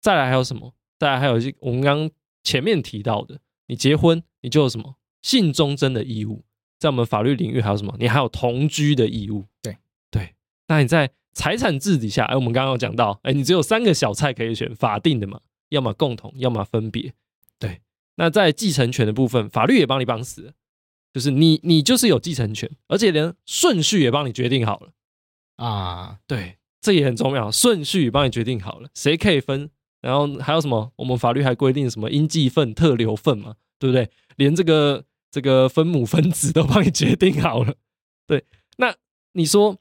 [0.00, 0.74] 再来还有什么？
[0.98, 2.10] 再来还有一些我们刚刚
[2.42, 6.44] 前面提到的，你结婚你就有什么性忠贞的义务，
[6.78, 7.94] 在我们法律领域还有什么？
[7.98, 9.46] 你还有同居的义务。
[9.62, 9.76] 对
[10.10, 10.34] 对，
[10.68, 11.12] 那你在。
[11.32, 17.14] 财产制底下，哎，我们刚刚有讲到，哎，你只有三个小菜可以选，法定的嘛，要么共同，要么分别。
[17.56, 17.82] 对，
[18.16, 20.52] 那在继承权的部分，法律也帮你绑死了，
[21.12, 24.92] 就是你，你就是有继承权，而且连顺序也帮你决定好了
[25.54, 26.18] 啊。
[26.26, 30.92] 对，这也很重要，顺序帮你决定好了，谁可以分，然后还有什么？
[30.96, 34.10] 我们法律还规定什么应继分、特留分嘛，对不对？
[34.36, 37.74] 连这个这个分母分子都帮你决定好了。
[38.26, 38.44] 对，
[38.78, 38.94] 那
[39.32, 39.76] 你说？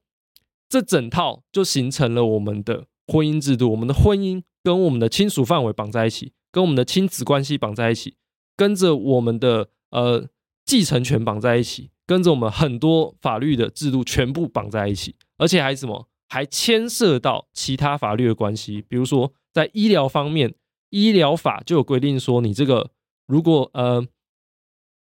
[0.71, 8.17] 这整套就形成了我们的婚姻制度，我们的婚姻跟我们的亲属范围绑在一起，跟我们的亲子关系绑在一起，
[8.55, 10.27] 跟着我们的呃
[10.67, 20.55] 继承权绑在一起，跟着我们很多法律的制度全部绑在一起，而且还什么，还牵涉到其他法律的关系，比如说在医疗方面，
[20.91, 22.91] 医疗法就有规定说，你这个
[23.27, 24.07] 如果呃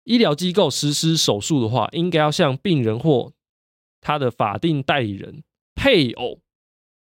[0.05, 3.33] 医疗机构实施手术的话，应该要向病人或
[4.01, 5.43] 他的法定代理人。
[5.79, 6.41] 配偶、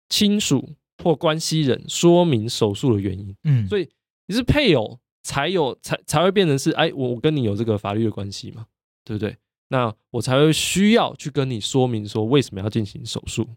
[0.09, 3.35] 亲属或关系人说明手术的原因。
[3.43, 3.89] 嗯，所以
[4.27, 8.67] 你是配偶才有才才会变成是哎，我我跟你有这个法律的关系嘛，
[9.03, 9.35] 对不对？
[9.69, 13.49] 那我才会需要去跟你说明说为什么要进行手术。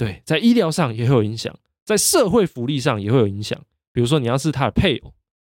[0.00, 3.60] 对对，在医疗上也会有影响，在社会福利上也会有影响。
[3.92, 5.12] 比如说你要是他的配偶，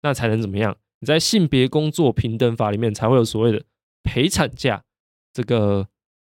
[0.03, 0.77] 那才能怎么样？
[1.01, 3.65] 你在性别工作平等法里面才会有所谓的
[4.03, 4.85] 陪产假，
[5.33, 5.89] 这个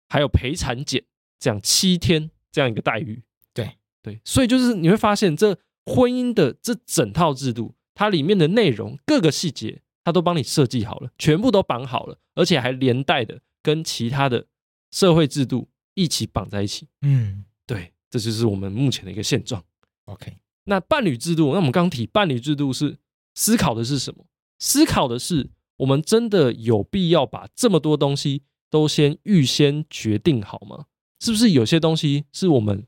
[0.10, 1.04] 还有陪产检，
[1.40, 2.32] 这样七天。
[2.52, 3.22] 这样一个待遇，
[3.54, 14.48] 对对，所以就是你会发现，这婚姻的这整套制度，它里面的内容各个细节，它都帮你设计好了，全部都绑好了，而且还连带的跟其他的
[14.90, 16.88] 社会制度一起绑在一起。
[17.04, 19.64] 嗯，对，这就是我们目前的一个现状。
[20.06, 22.98] OK，那伴侣制度，那我们刚提伴侣制度是
[23.36, 24.26] 思考的是什么？
[24.60, 30.86] 思考的是我们真的有必要把这么多东西都先预先决定好吗？
[31.20, 32.86] 是不是有些东西是我们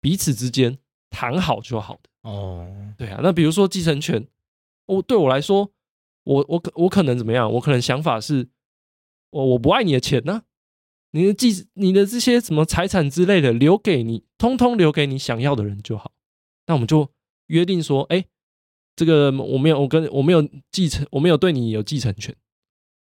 [0.00, 0.78] 彼此之间
[1.10, 2.10] 谈好就好的？
[2.22, 3.20] 哦，对啊。
[3.22, 4.26] 那比如说继承权，
[4.86, 5.70] 我对我来说，
[6.24, 7.52] 我我可我可能怎么样？
[7.52, 8.48] 我可能想法是，
[9.30, 10.42] 我我不爱你的钱呢、啊，
[11.14, 16.12] 你的继你的这些什么财产之类的，留给你，通通留给你想要的人就好。
[16.66, 17.10] 那我们就
[17.46, 18.26] 约定说，哎，
[18.96, 22.36] 这个我没有，我跟我没有继承，我没有对你有继承权，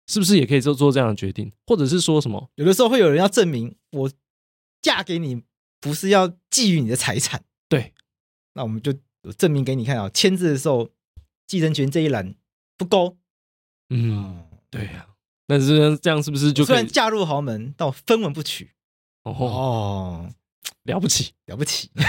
[0.07, 1.51] 是不是也可以做做这样的决定？
[1.65, 2.51] 或者是说什么？
[2.55, 4.11] 有的时候会有人要证明我。
[4.83, 5.43] 嫁给你
[5.79, 7.93] 不是要觊觎你的财产，对，
[8.55, 8.91] 那我们就
[9.37, 10.89] 证明给你看啊，签字的时候
[11.45, 12.33] 继承权这一栏
[12.79, 13.15] 不勾，
[13.91, 15.10] 嗯，对呀、啊，
[15.51, 18.69] 那是这样是不是就虽然嫁入豪门，但我分文不取，
[19.23, 20.29] 哦，哦，
[20.83, 21.89] 了不起，了不起。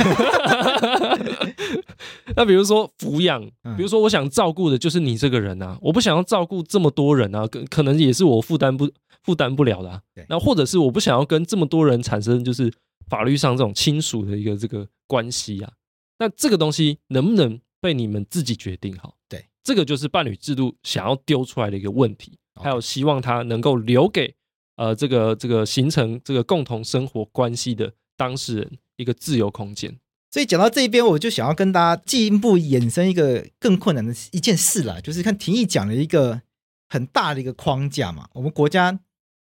[2.36, 3.42] 那比如说抚养，
[3.76, 8.88] 比如说我想照顾的就是你这个人啊，我不想要照顾这么多人啊，可可能也是我负担不。
[9.24, 12.68] 负担不了的、啊，那或者是我不想要跟这么多人产生就是
[13.08, 15.72] 法律上这种亲属的一个这个关系啊，
[16.18, 19.14] 那这个东西能不能被你们自己决定好？
[19.28, 24.34] 对，这个就是伴侣制度想要丢出来的一个问题，还有希望他能够留给
[24.76, 29.98] 呃这个这个形成这个共同生活关系的当事人一个自由空间。
[30.30, 36.42] 所以讲到这一边，我就想要跟大家进一步衍生一个更困难的一件事啦，就是看庭议讲了一个
[36.88, 39.00] 很大的一个框架嘛，我们国家。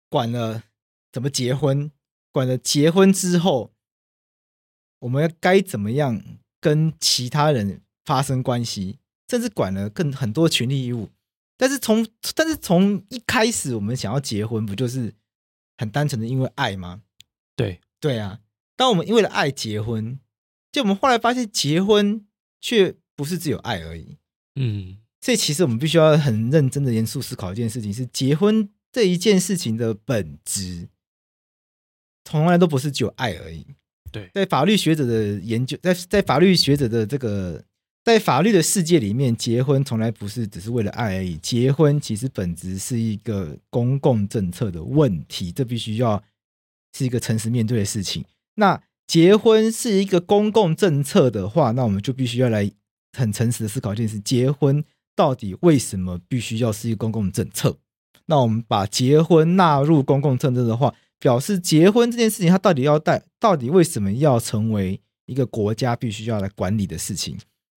[0.08, 0.64] 管了
[1.12, 1.92] 怎么结婚，
[2.32, 3.74] 管了结婚之后，
[5.00, 6.24] 我们该怎么样
[6.62, 11.10] 跟其他人发生关系，甚至管了更很多权利义务。
[11.58, 15.14] 但是从但是从一开始，我们想要结婚，不就是
[15.78, 17.02] 很单纯的因为爱吗？
[17.56, 18.40] 对对啊。
[18.76, 20.20] 当我们因为了爱结婚，
[20.72, 22.26] 就我们后来发现结婚
[22.60, 24.18] 却不是只有爱而已。
[24.56, 28.70] 嗯，所以其实我们必须要很认真的、严肃思考一件事情：是结婚。
[28.92, 30.88] 这一件事情的本质，
[32.24, 33.66] 从来都不是只有爱而已。
[34.10, 37.62] 对，在法律学者的研究，在在法律学者的这个
[38.06, 41.38] 在法律的世界里面，结婚从来不是只是为了爱而已。
[41.38, 46.24] 结婚其实本质是一个公共政策的问题，这必须要
[46.96, 48.24] 是一个诚实面对的事情。
[48.58, 52.72] 那结婚是一个公共政策的话，那我们就必须要来
[53.18, 54.84] 很诚实的思考一件事：结婚
[55.16, 57.80] 到底为什么必须要是一个公共政策？
[58.28, 67.36] 那我们把结婚纳入公共政策的话，表示结婚这件事情，它到底要带，到底为什么要成为一个国家必须要来管理的事情？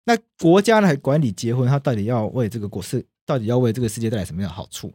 [0.08, 4.94] 那国家来管理结婚，它到底要为这个国世，到底要为这个世界带来什么样的好处？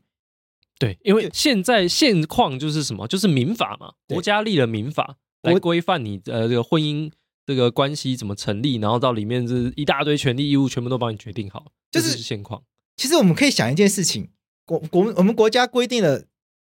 [0.79, 3.07] 对，因为现在现况就是什么？
[3.07, 7.13] 就是民法嘛，国家立了民法来规范你呃这个婚姻
[7.45, 12.65] 这个关系怎么成立，然后到里面是一大堆权利义务，全部都帮你决定好，就是现况。
[12.97, 14.31] 其实我们可以想一件事情，
[14.65, 16.25] 国国我们国家规定了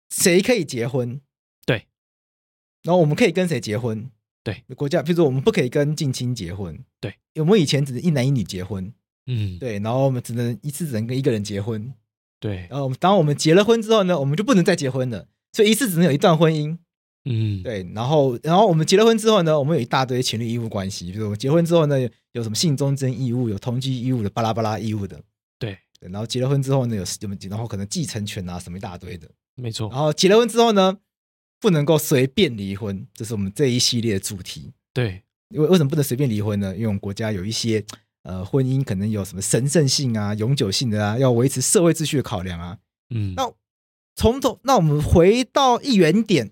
[0.09, 1.21] 谁可以结婚，
[1.67, 1.85] 对，
[2.81, 4.09] 然后我们可以跟谁结婚。
[4.43, 6.77] 对，国家，比如说我们不可以跟近亲结婚。
[6.99, 8.93] 对，我们以前只能一男一女结婚。
[9.25, 11.93] 嗯，对，然后我们只能一次只能跟一个人结婚。
[12.41, 16.77] 对，然后当我们结了婚之后呢，我们就不能再结婚了，所以一次只能有一段婚姻。
[17.23, 21.97] 嗯，对，然后然后我们结了婚之后呢，我们有一大堆情侣义务关系，比如我们结婚之后呢，
[22.33, 25.17] 有什么性忠贞义务，有同居义务的，巴拉巴拉义务的。
[25.57, 29.25] 对，对，然后结了婚之后呢，有什么，然后可能继承权啊什么一大堆的。
[29.55, 29.89] 没错。
[29.89, 30.97] 然后结了婚之后呢，
[31.63, 34.73] 不能够随便离婚，这是我们这一系列的主题。
[34.93, 36.75] 对，因为为什么不能随便离婚呢？
[36.75, 37.81] 因为我们国家有一些
[38.23, 42.79] 呃婚姻可能有什么神圣性啊、永久性的啊，要维持社会秩序的考量啊。
[43.11, 43.49] 嗯，那
[44.13, 46.51] 从头，那我们回到一原点，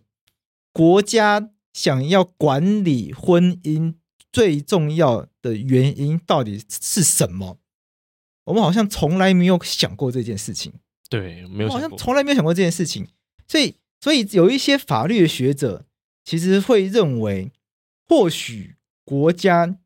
[0.72, 3.96] 国家想要管理婚姻
[4.32, 7.58] 最重要的原因到底是什么？
[8.46, 10.72] 我们好像从来没有想过这件事情。
[11.10, 13.10] 对，没有，好像从来没有想过这件事情。
[13.46, 15.86] 所以，所以有一些法律的学者。
[16.24, 17.52] 其实会认为，
[18.08, 19.80] 或许国家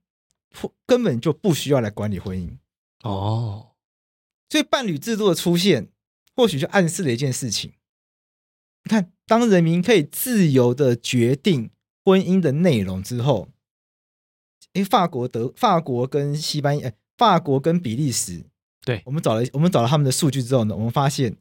[0.85, 2.57] 根本就不需要来管理婚姻
[3.03, 3.71] 哦，
[4.49, 5.87] 所以伴侣制度的出现，
[6.35, 7.75] 或许就暗示了一件事情。
[8.83, 11.71] 你看，当人民可以自由的决定
[12.03, 13.47] 婚姻的内容之后，
[14.73, 18.45] 因为法国、德、法国跟西班牙、法国跟比利时，
[18.81, 21.37] 对，我们找了我们找了他们的数据之后呢，我们发现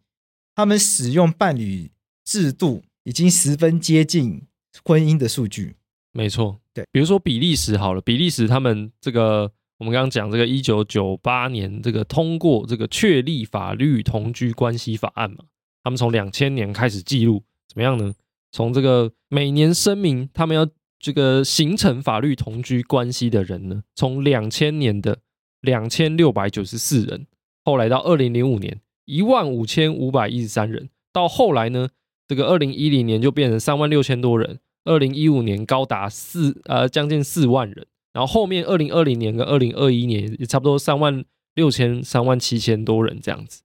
[0.54, 1.90] 他们使用伴侣
[2.24, 4.46] 制度已经十分接近。
[4.84, 5.76] 婚姻的数据，
[6.10, 15.44] 没错，对，比如说比利时好了，比利时他们这个，我们刚刚讲这个一九九八年这个通过这个确立法律同居关系法案嘛，
[15.84, 18.14] 他们从两千年开始记录，怎么样呢？
[18.50, 20.68] 从这个每年声明他们要
[20.98, 25.20] 这个形成法律同居关系的人呢，从两千年的
[25.60, 27.28] 两千六百九十四人，
[27.64, 31.90] 后来到二零零五年一万五千五百一十三人，到后来呢，
[32.26, 34.60] 这个二零一零年就变成三万六千多人。
[34.84, 43.62] 二零一五年高达四呃将近四万人，然后后面二零二零年跟二零二一年也差不多三万六千、三万七千多人这样子。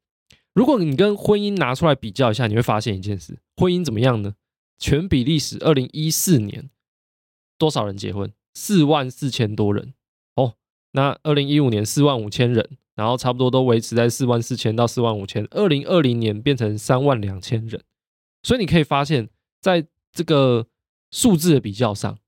[0.54, 4.36] 如果你跟婚姻拿出来比较一下，你会发现一件事：婚姻怎么样呢？
[4.78, 6.70] 全比利时二零一四年
[7.58, 8.32] 多少人结婚？
[8.54, 9.94] 四万四千多人
[10.36, 10.54] 哦。
[10.94, 15.46] 那二零一五年四万五千人，然后差不多都维持在四万四千到四万五千。
[15.52, 17.82] 二零二零年变成三万两千人，
[18.50, 19.30] 所以你可以发现，
[19.62, 20.68] 在这个。
[21.12, 22.20] 数字的比较上，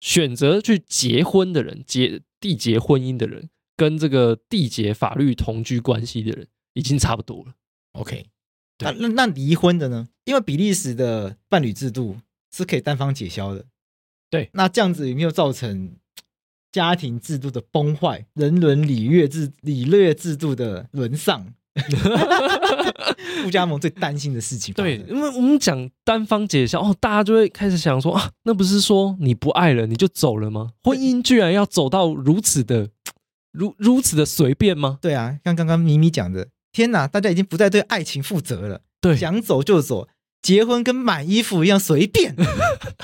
[0.00, 7.52] 选择去结婚的人，结缔结婚姻的人，跟这个缔结法律同居关系的人，已经差不多了。
[7.92, 8.30] OK，
[8.78, 10.08] 那那那离婚的呢？
[10.24, 12.16] 因为比利时的伴侣制度
[12.50, 13.66] 是可以单方解消的。
[14.30, 15.98] 对，那这样子有没有造成
[16.72, 21.52] 家庭制度的崩坏，人伦礼乐制礼乐制度的沦丧？
[23.42, 30.70] 富加盟最担心的事情，对，因为我们讲单方解消哦，大家就会开始想说啊，那不是说你不爱了你就走了吗？
[30.82, 32.90] 婚姻居然要走到如此的
[33.52, 34.98] 如如此的随便吗？
[35.00, 40.08] 对啊，像刚刚咪咪讲的，天哪，大家已经不再对爱情负责了，对，想走就走，
[40.42, 42.36] 结婚跟买衣服一样随便，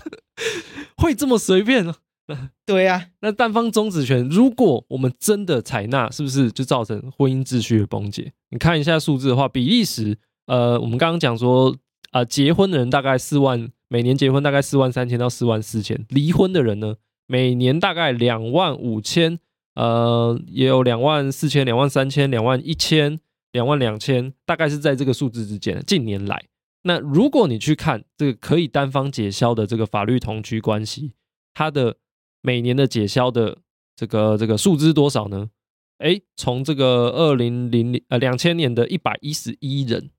[0.97, 1.85] 会这么随便
[2.65, 8.33] 对呀、那单方终止权，如果我们真的采纳，是不是就造成婚姻秩序的崩解？
[8.51, 10.17] 你看一下数字的话，比利时，
[10.47, 11.71] 呃，我们刚刚讲说，
[12.13, 16.97] 啊、呃，结婚的人大概四万，每年结婚大概四万三千到四万四千，离婚的人呢，
[17.27, 19.39] 每年大概两万五千，
[19.75, 23.21] 呃，也有两万四千、两万三千、两万一千、
[23.53, 25.83] 两万两千，大概是在这个数字之间。
[25.87, 26.45] 近年来，
[26.85, 31.13] 那如果你去看这个可以单方解消的这个法律同居关系，
[31.53, 31.97] 它的
[32.47, 33.57] 每年的解消的
[33.97, 35.49] 这个这个数字多少呢？
[35.97, 40.11] 哎，从这个二零零呃两千年的一百一十一人，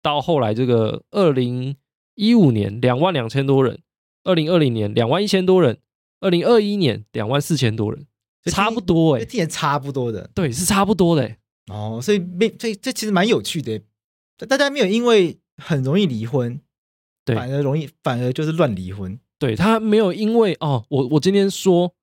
[0.00, 1.74] 到后来这个二零
[2.14, 3.80] 一五年两万两千多人，
[4.22, 5.80] 二零二零年两万一千多人，
[6.20, 8.06] 二零二一年两万四千多人，
[8.44, 11.38] 差不多哎、欸，听起来差不多的，对，是差不多的、欸。
[11.72, 13.80] 哦，所以没，所以这其实蛮有趣的，
[14.46, 16.60] 大家没有因为很容易离婚，
[17.24, 19.18] 对，反而容易，反而就是乱离婚。
[19.38, 21.94] 对，他没有因为哦，我我今天说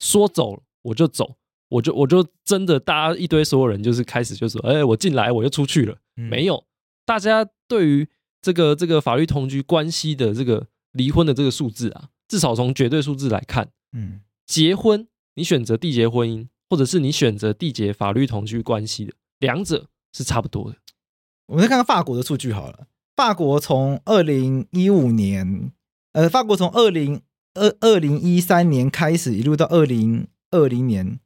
[0.00, 1.36] 说走我就走，
[1.68, 6.64] 我就我就真的大家一堆所有人就是开始就说，哎，我进来我就出去了，嗯、没有，
[7.04, 8.08] 大家对于
[8.40, 16.48] 这个这个法律同居关系的这个离婚的这个数字啊，至少从绝对数字来看，嗯，结婚你选择缔结婚姻。
[16.70, 20.78] 或者是你选择缔结法律同居关系的，两者是差不多的。
[21.48, 22.86] 我们再看看法国的数据好了。
[23.14, 25.70] 法国从二零一五年，
[26.12, 27.22] 呃，法国从二零
[27.54, 31.18] 二二零一三年开始，一路到二零二零年，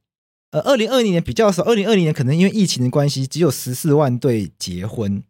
[0.51, 1.63] 呃，二零二零年比较少。
[1.63, 5.23] 二零二零年可能因为疫情的关系，只有十四万对结婚，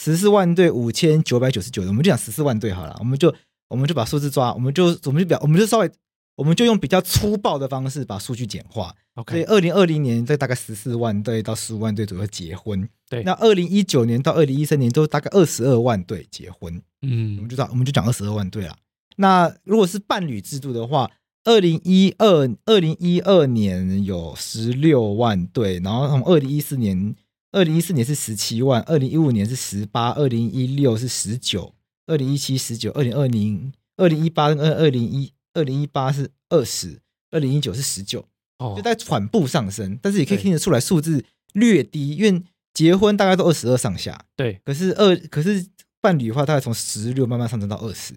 [0.00, 3.34] 十四万对五千九百九十九人，我们就讲十四万对好了，我们就
[3.68, 5.90] 我们就把数字抓，我们就我们就表，我们就稍微。
[6.36, 8.92] 我们就用比较粗暴的方式把数据简化。
[9.14, 12.88] OK，所以二零二零年在大概十四万对到十五万对左右结婚。
[13.08, 16.82] 对，那二零一九年到二零一三年都大概二十二万对结婚。
[17.02, 18.76] 嗯，我们就讲我们就讲二十二万对了。
[19.16, 21.10] 那如果是伴侣制度的话，
[21.44, 27.14] 二零一二二零一二年有十六万对，然后从二零一四年
[27.52, 31.74] 二零一四年是十七万，二零一五年是十八，二零一六是十九，
[32.06, 35.32] 二零一七十九，二零二零二零一八跟二二零一。
[35.56, 36.98] 二零一八是二十，
[37.30, 38.26] 二零一九是十九，
[38.58, 42.42] 就在缓步上升，但是也可以听得出来数字略低，因为
[42.72, 45.64] 结婚大概都二十二上下，对，可是二可是
[46.00, 48.14] 伴侣的话，大概从十六慢慢上升到二十，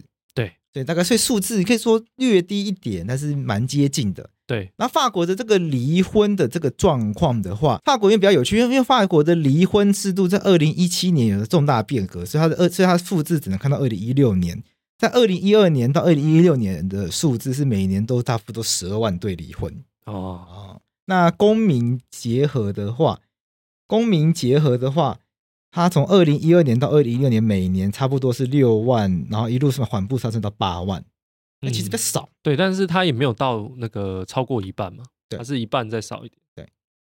[0.78, 4.72] 对，大概所以数字可以说略低一点，但是蛮接近的，对。
[4.78, 14.64] 那法国的这个离婚的这个状况的话，法国因为比较有趣，因为法国的离婚制度在二零一七年有了重大变革，所以它的二，所以它的数字只能看到二零一六年。
[15.00, 20.82] 在二零一二年到二零一六年的数字是每年都差不多十二万对离婚哦哦。
[21.08, 23.20] 那公民结合的话，
[23.88, 25.18] 公民结合的话，
[25.72, 31.04] 它从二零一二年到二零一六年每年差不多是六万，然后一路是缓步上升到八万，
[31.62, 32.30] 那其实比较少。
[32.42, 36.40] 对，但是他也没有到那个超过一半嘛，对，它是一半再少一点。
[36.56, 36.68] 对，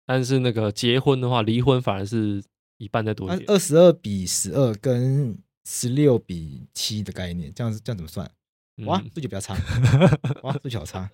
[0.06, 2.44] 但是那个结婚的话，离婚反而是
[2.78, 5.38] 一半再多一点，二十二比十二跟。
[5.68, 8.32] 十六比七的概念，这样子这样怎么算？
[8.86, 9.58] 哇，数据比较差，
[10.44, 11.10] 哇，数据好差。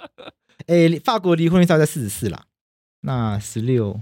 [0.68, 2.48] 哎、欸，法国离婚率大概在四十四啦，
[3.00, 4.02] 那十六，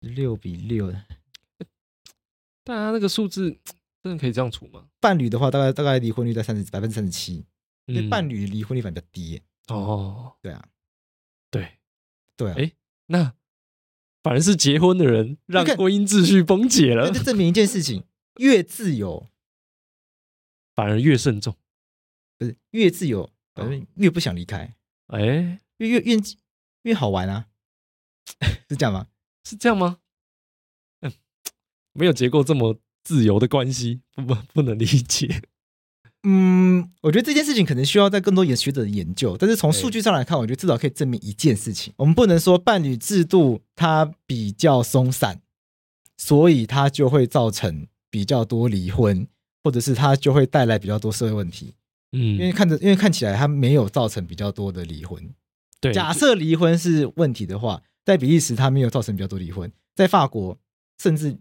[0.00, 0.94] 十六比六，
[2.64, 3.56] 大家那个数字
[4.02, 4.88] 真的可以这样除吗？
[5.00, 7.44] 伴侣的话，大概大概离婚率在三十百分之三十七，
[7.84, 9.42] 因为伴侣离婚率反而比较低。
[9.68, 10.66] 哦，对啊，
[11.50, 11.78] 对，
[12.36, 12.54] 对啊。
[12.56, 13.34] 哎、欸，那
[14.22, 18.04] 反而是结婚的人让婚姻秩序崩解了，那就证明一件事情。
[18.40, 19.30] 越自由，
[20.74, 21.56] 反而越慎重，
[22.38, 24.74] 不是越自由，反正越不想离开。
[25.08, 26.16] 哎、欸，越越越
[26.82, 27.46] 越好玩啊，
[28.68, 29.06] 是这样吗？
[29.44, 30.00] 是这样吗？
[31.94, 35.42] 嗯，没有结构这么自由的关系，不不不能理解。
[36.22, 45.40] 嗯，我觉得这件事情可能需要在更多研学者的研究，但是从数据上来看，我觉得至少可以证明一件事情：我们不能说伴侣制度它比较松散，
[46.16, 47.86] 所以它就会造成。
[48.14, 49.26] 比较多离婚，
[49.64, 51.74] 或者是它就会带来比较多社会问题，
[52.12, 55.34] 嗯，因为看着，因为看起来它没有造成比较多的离婚。
[55.80, 60.56] 对，假设离婚是问题的话，在比利时它没有造成比较多离婚，在法国
[61.02, 61.36] 甚至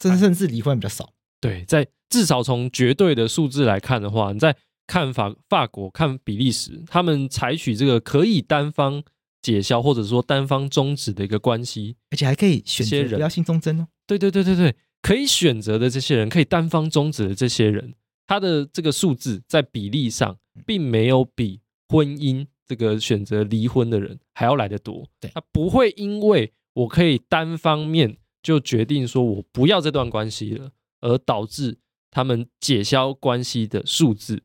[0.00, 1.12] 甚甚至离婚比较少。
[1.40, 9.02] 对，在至少从绝对的数字来看的话，你在看法法国看比利时，他们采取这个可以单方
[9.40, 13.86] 解消或者说单方终止的一个关系，而且还可以选择不要信忠贞哦。
[14.06, 14.74] 对对对对对。
[15.02, 17.94] 可以选择的这些人，可以单方终止的这些人，
[18.26, 20.36] 他的这个数字在比例上，
[20.66, 25.08] 并没有比婚姻这个选择离婚的人还要来得多。
[25.18, 30.70] 对，他不会因为我可以单方面就决定说我不要这段关系了，
[31.00, 31.78] 而导致
[32.10, 34.42] 他们解消关系的数字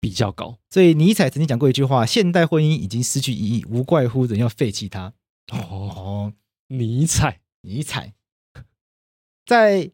[0.00, 0.58] 比较高。
[0.70, 5.12] 所以尼采曾经讲过一句话：“现代婚姻已经失去意义，无怪乎人要废弃它。”
[5.52, 6.32] 哦哦，
[6.68, 8.14] 尼采，尼采。
[9.46, 9.90] 在，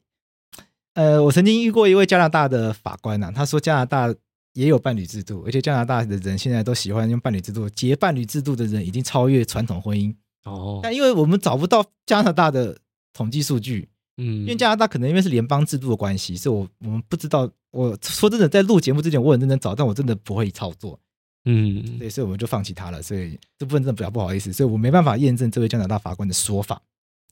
[0.95, 4.13] 呃，我曾经遇过一位加拿大的法官呐、啊，他说加拿大
[4.53, 10.81] 也有伴侣制度，而且加拿大的人现在都喜欢用伴侣制度，结伴侣制度的人已经超越传统婚姻哦。
[10.83, 12.79] 但因为我们找不到加拿大的
[13.15, 13.89] 统计数据，
[14.19, 17.51] 嗯，因为加拿大可能因为是联邦制度的关系，所以我我们不知道。
[17.71, 20.97] 我说真的，在录节目之前，我很认真找，但我真的不会操作，
[21.45, 23.03] 嗯，对，所以我们就放弃它了。
[23.03, 26.81] 所以这部分真的比较不好意思，所以我没办法验证这位加拿大法官的说法。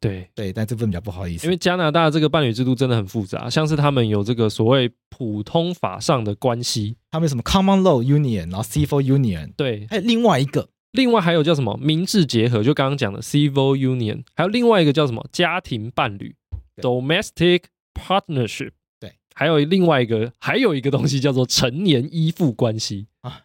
[0.00, 16.36] 对对，但这部分比较不好意思，因为加拿大这个伴侣制度真的很复杂，像是他们有这个所谓普通法上的关系，他们有什么 common law union，然后 civil union，对，还有另外一个另外还有叫什么民事结合，就刚刚讲的 civil union，还有另外一个叫什么家庭伴侣
[16.76, 17.64] domestic
[17.94, 18.72] partnership。
[19.00, 23.44] 对，还有另外一个还有一个东西叫做成年依附关系啊，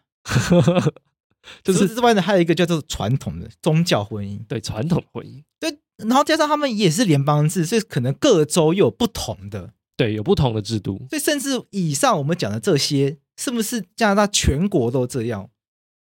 [1.64, 4.44] 就是之外呢，还有一个叫做传统的宗教婚姻。
[4.46, 5.42] 对，传统婚姻。
[5.58, 9.72] 对，然后加上他们也是联邦制，所以可能各州又有不同的。
[9.96, 11.06] 对，有不同的制度。
[11.08, 15.48] 所以甚至以上我们讲的这些，是不是加拿大全国都这样？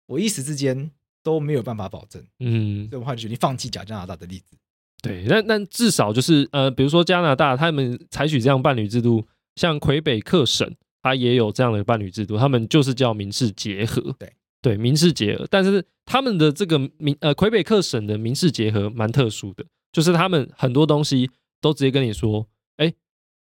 [0.07, 0.91] 我一时之间。
[1.23, 4.57] 都没有办法保证，嗯，所以我话就决定放弃讲加拿大的例子。
[5.03, 14.15] 对，那那至少就是呃，比如说加拿大，他们采取这样伴侣制度，像魁北克省，它也有这样的伴侣制度，他们就是叫民事结合。
[14.19, 22.47] 对对，民事结合，但是他们的这个民呃魁北克省的民事结合蛮特殊的，就是他们很多东西都直接跟你说，
[22.77, 22.93] 哎，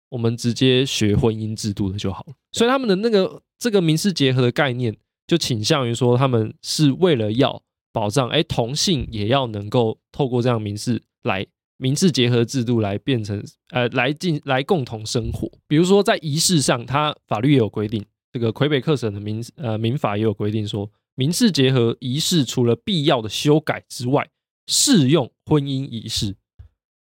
[0.09, 2.33] 我们直接学婚姻制度的就好了。
[2.51, 7.63] 所以他们的那个这个民事结合的概念，就倾向于说，他们是为了要。
[7.97, 11.43] 保障哎，同性也要能够透过这样民事来
[11.77, 15.49] 民事结合制度来变成呃来进来共同生活。
[15.67, 24.29] 比如说在仪式上，它法律也有规定，这个魁北克省的民呃民法也有规定说，民事结合仪式除了必要的修改之外，
[24.67, 26.35] 适用婚姻仪式。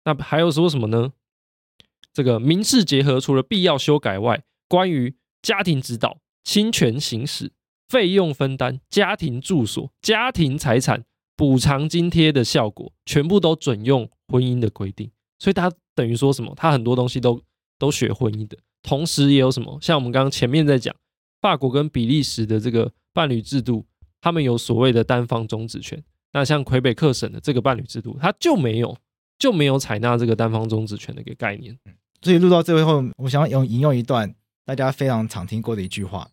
[0.06, 1.12] 那还有说什么呢？
[2.14, 7.52] 这个民事结合除了必要修改外，关于家庭指导、侵权行使。
[7.88, 11.04] 费用分担、家庭住所、家庭财产
[11.36, 15.12] 补偿津贴的效果，全部都准用婚姻的规定。
[15.38, 16.54] 所以他等于说什么？
[16.56, 17.42] 他很多东西都
[17.78, 19.78] 都学婚姻的，同时也有什么？
[19.82, 20.96] 像我们刚刚前面在讲，
[21.42, 23.86] 法国跟比利时的这个伴侣制度，
[24.22, 26.02] 他们有所谓的单方终止权。
[26.32, 28.98] 那像魁北克省的这个伴侣制度，它就没有
[29.38, 31.78] 就没有采纳这个单方终止权的一个概念。
[32.22, 34.34] 所以录到最后，我想要用引用一段
[34.66, 36.30] 大家非常常听过的一句话。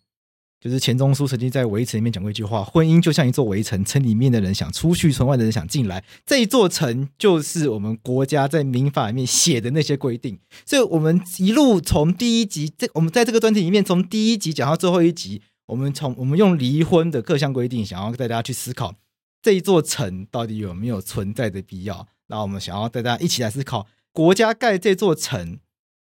[0.63, 6.05] 就是钱钟书曾经在围城里面讲过一句话：婚姻就像一座围城，城里面的人想出去，城外的人想进来。
[6.25, 10.39] 这一座城就是我们国家在民法里面写的那些规定。
[10.65, 18.95] 所以，我们一路从第一集，这我们在这个专题里面，从第一集讲到最后一集，我们从我们用离婚的各项规定，想要带大家去思考
[19.43, 22.07] 这一座城到底有没有存在的必要。
[22.29, 25.59] 那我们想要带大家一起来思考，国家盖这座城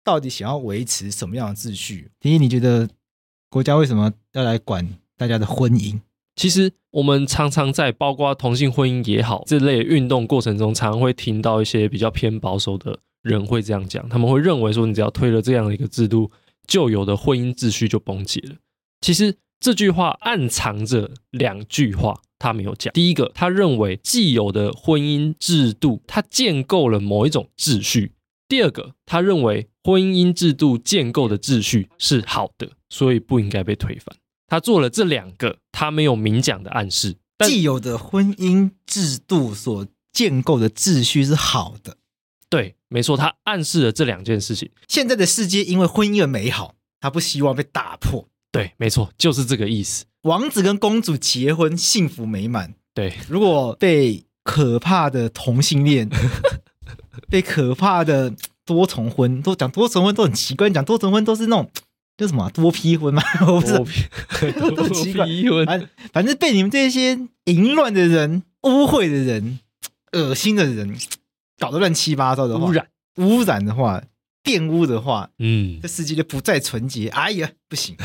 [0.04, 2.10] 到底想要维持什么样的秩序？
[2.20, 2.90] 第一，你觉得？
[3.50, 4.88] 国家为什么要来管
[5.18, 6.00] 大家的婚姻？
[6.36, 16.32] 其实我们常常在包括同性婚姻也好这类运动过程中，常常会听到一些比较偏保守的人会这样讲，他们会认为说，你只要推了这样的一个制度，
[16.68, 18.56] 旧有的婚姻秩序就崩解了。
[19.02, 22.94] 其实这句话暗藏着两句话，他没有讲。
[22.94, 28.12] 第一个，他认为既有的婚姻制度，它建构了某一种秩序；
[28.50, 32.72] 第二个，他认为婚姻制度建构的秩序是好的。
[32.92, 34.16] 所以不应该被推翻。
[34.48, 37.18] 他做了这两个，他没有明讲的暗示。
[37.46, 41.98] 既有的婚姻制度所建构的秩序是好的，
[42.50, 43.16] 对，没错。
[43.16, 44.72] 他暗示了这两件事情。
[44.88, 48.28] 现在的世界因为婚姻而美好，他不希望被打破。
[48.52, 50.06] 对，没错，就是这个意思。
[50.24, 52.74] 王子跟公主结婚，幸福美满。
[52.96, 56.10] 对，如果被可怕的同性恋，
[57.30, 58.34] 被可怕的
[58.66, 61.70] 多重婚，都讲多重婚都很奇怪，讲多重婚都是那种。
[62.18, 63.24] 叫什么、啊、多批婚嘛？
[63.48, 65.26] 我不知道，多 奇怪。
[65.66, 69.60] 反反正被你们这些淫乱的人、污秽的人、
[70.12, 70.98] 恶心的人
[71.58, 74.04] 搞得乱七八糟的话，污染污染的话，
[74.44, 77.08] 玷污的话，嗯，这世界就不再纯洁。
[77.08, 77.96] 哎呀，不行。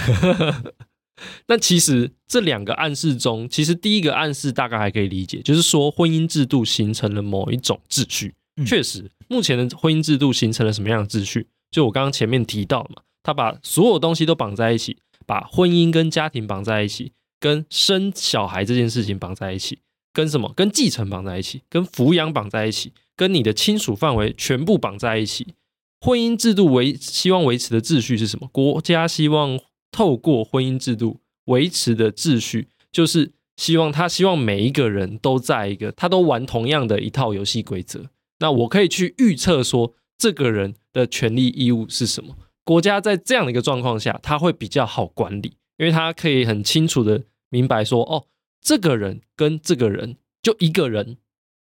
[1.49, 8.33] 那其实这两个暗示中，其实第一个暗示大概还可以理解，就是说婚姻制度形成了某一种秩序。
[8.65, 11.49] 确实，目前的婚姻制度形成了什么样的秩序？
[11.71, 13.03] 就我刚刚前面提到了嘛。
[13.23, 19.79] 他把所有东西都绑在一起，把婚姻跟家庭绑在一起，跟生小孩这件事情绑在一起，
[20.13, 20.53] 跟什么？
[20.55, 25.55] 跟继承绑在一起，跟抚养绑在一起，跟你的亲属范围全部绑在一起。
[26.03, 28.47] 婚姻制度维希望维持的秩序是什么？
[28.53, 29.59] 国家希望
[29.91, 38.11] 透过婚姻制度维持的秩序，就是希望他希望每一个人都在一个他都玩同样的一套游戏规则。
[38.45, 42.37] 那我可以去预测说，这个人的权利义务是什么？
[42.63, 48.27] 国家在这样的一个状况下，他会比较好管理，因为他可以很清楚的明白说，哦，
[48.61, 51.17] 这个人跟这个人就一个人，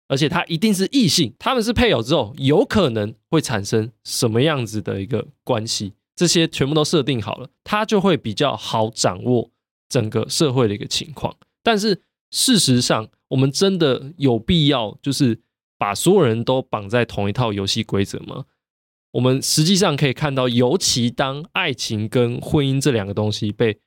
[0.08, 9.50] 而且他一定是异性，他们是配偶之后，有可能会产生什么样子的一个关系，这些全部都设定好了，他就会比较好掌握
[9.90, 11.36] 整个社会的一个情况。
[11.62, 12.00] 但是
[12.30, 15.38] 事实上，我们真的有必要就是
[15.80, 18.44] 把所有人都绑在同一套游戏规则吗？
[19.12, 23.78] 我们实际上可以看到，尤其当爱情跟婚姻这两个东西被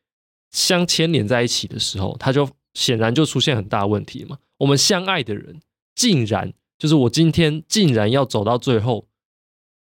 [0.50, 4.40] 相牵连在一起的时候，它就显然就出现很大问题嘛。
[4.58, 5.62] 我们相爱的人，
[5.94, 9.08] 竟然就是我今天竟然要走到最后，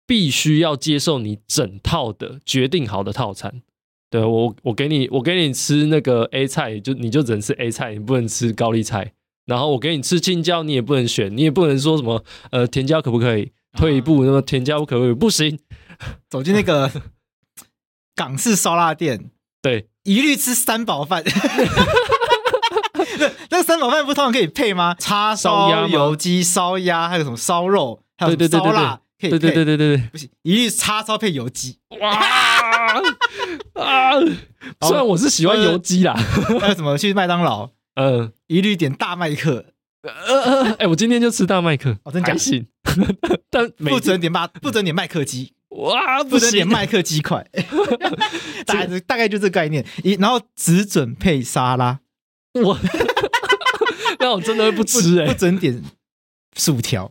[0.06, 3.62] 必须要接受你整套的决定好的套餐。
[4.10, 9.14] 对我，我给你，我给你吃那个 A 菜，就你就只能吃 A 菜，你不能吃高丽菜。
[9.46, 13.52] 然后我给你吃青椒，你也不能选，你也不能说什么呃甜椒可不可以？
[13.76, 15.14] 退一步，那么甜椒可不可以？
[15.14, 15.58] 不行。
[16.28, 16.90] 走进那个
[18.14, 19.30] 港式烧腊店，
[19.62, 21.24] 对，一律吃三宝饭。
[23.50, 24.94] 那个三宝饭不通常可以配吗？
[24.98, 29.38] 叉烧、油鸡、烧鸭，还有什么烧肉，还有烧腊，对对对对对可以配。
[29.38, 31.78] 对对对对对对，不行，一律叉烧配油鸡。
[32.00, 32.10] 哇
[33.74, 34.20] 啊！
[34.80, 36.14] 虽然我是喜欢油鸡啦，
[36.60, 37.70] 还有什么去麦当劳？
[37.94, 39.66] 嗯，一律点大麦克。
[40.02, 40.10] 呃
[40.42, 42.36] 呃，哎，我今天就吃大麦克，哦，真假？
[42.36, 42.66] 行，
[43.48, 45.52] 但不准点麦，不准点麦克鸡。
[45.70, 47.46] 哇，不准点麦克鸡块。
[48.66, 49.86] 大概大概就这个概念。
[50.02, 52.00] 一，然后只准配沙拉。
[52.62, 52.76] 我，
[54.18, 55.82] 那我真的会不吃哎，不准点
[56.56, 57.10] 薯条。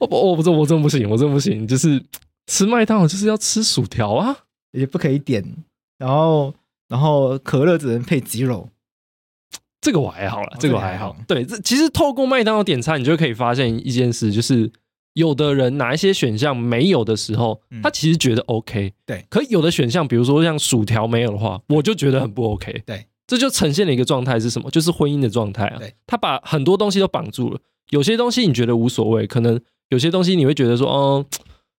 [0.00, 2.04] 我我不，我真不行，我真不行，就是
[2.46, 4.36] 吃麦当劳就是要吃薯条啊，
[4.72, 5.42] 也不可以点。
[5.98, 6.52] 然后，
[6.88, 8.68] 然后可乐只能配 Zero。
[9.82, 11.14] 这个我还好了，这个我还好。
[11.26, 14.70] 对，这其实透过麦当劳点餐，你就可以发现一件事，就是
[15.14, 18.92] 有的人哪一些选项没有的时候，他其实觉得 OK。
[19.04, 22.82] 对，可有的选项，比如说像薯条没有的话，我就觉得很不 OK。
[22.86, 24.70] 对，这就呈现了一个状态是什么？
[24.70, 25.76] 就是婚姻的状态啊。
[25.80, 27.58] 对，他把很多东西都绑住了。
[27.90, 31.26] 有些东西你觉得无所谓，可能有些东西你会觉得说，哦，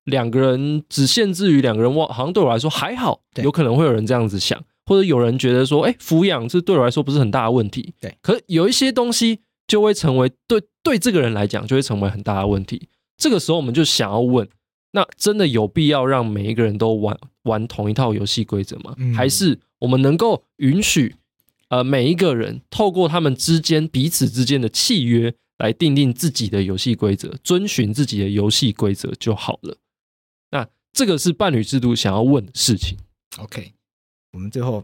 [0.04, 3.22] 两个人只限制于两个人，哇好像对我来说还好。
[3.42, 4.62] 有可能会有人这样子想。
[4.86, 7.94] 或者有人觉得说，哎，抚养这对我来说不是很大的问题。
[8.00, 12.90] 对，可有一些东西就会成为对对这个人来讲就会成为很大的问题。
[13.18, 14.48] 这个时候我们就想要问，
[14.92, 18.94] 那真的有必要让每一个人都玩玩同一套游戏规则吗？
[18.98, 21.16] 嗯、还是我们能够允许
[21.70, 29.78] 呃每一个人透过他们之间彼此之间的契约来定定自己的游戏规则，遵循自己的游戏规则就好了？
[30.52, 32.98] 那这个是伴侣制度想要问的事情。
[33.38, 33.72] OK。
[34.34, 34.84] 我们最后，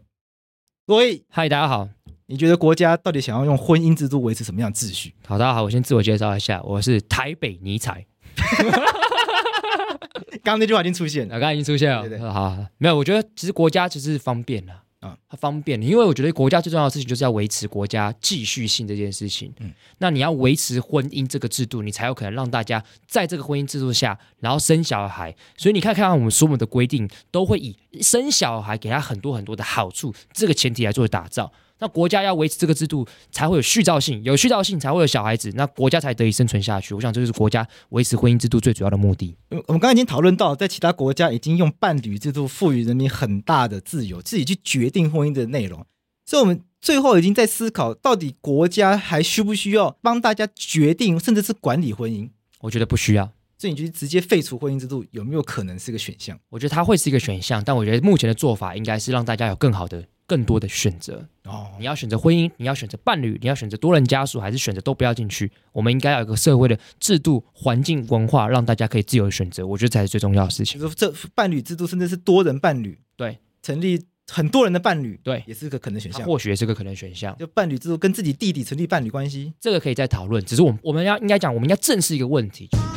[0.86, 1.90] 喂，嗨，大家好。
[2.28, 5.16] 你觉得国家到底想要用婚姻制度维持什么样的秩序？
[5.26, 8.06] 好，大家好，我先自我介绍一下，我是台北尼采。
[10.44, 12.02] 刚刚那句话已经出现了，刚刚已经出现了。
[12.02, 14.84] 对对对，好，好，没有，我觉得其实国家只是方便了。
[15.00, 19.54] 啊，它方便，因为我觉得国家最重要的事情就是要维持国家继续性这件事情。
[19.60, 25.34] 嗯，那你要维持婚姻这个制度，你才有可能让大家在这个婚姻制度下，然后生小孩。
[25.56, 31.52] 所以你看，看看我们所有的规定，都会以生小孩给他很多很多的好处这个前提来做打造。
[31.80, 36.94] 那国家要维持这个制度，才会有续照性，有续照性才会有小孩子，那国家才得以生存下去。
[36.94, 39.36] 我想这就是国家维持婚姻制度最主要的目的。
[39.68, 45.86] 我们刚才已经讨论到，在其他国家已经用伴侣制度赋予人民很大的自由，自己去决定婚姻的内容。
[46.26, 52.30] 所以，我们最后已经在思考，到底国家还需不需要帮大家决定，甚至是管理婚姻？
[52.62, 53.32] 我觉得不需要。
[53.58, 56.40] 所以，你觉得直接废除婚姻制度有没有可能是个选项？
[56.50, 60.06] 我觉得它会是一个选项，但我觉得目前的做法应该是让大家有更好的。
[60.30, 65.52] 更多的选择哦，你要选择婚姻，你要选择伴侣，你要选择多人家属，还是选择都不要进去？
[65.72, 69.66] 我们应该要有一个社会的制度、环境、文化，让大家可以自由的选择。
[69.66, 70.80] 我觉得才是最重要的事情。
[70.80, 74.00] 就是这伴侣制度，甚至是多人伴侣，对，成立
[74.32, 76.24] 很多人的伴侣，对，也是个可能选项。
[76.24, 77.36] 或许也是个可能选项。
[77.40, 80.46] 就伴侣制度跟自己弟弟成立伴侣关系，这个可以再讨论。
[80.46, 82.68] 只是我们我们要应该讲，我们要正视一个问题。
[82.68, 82.89] 就是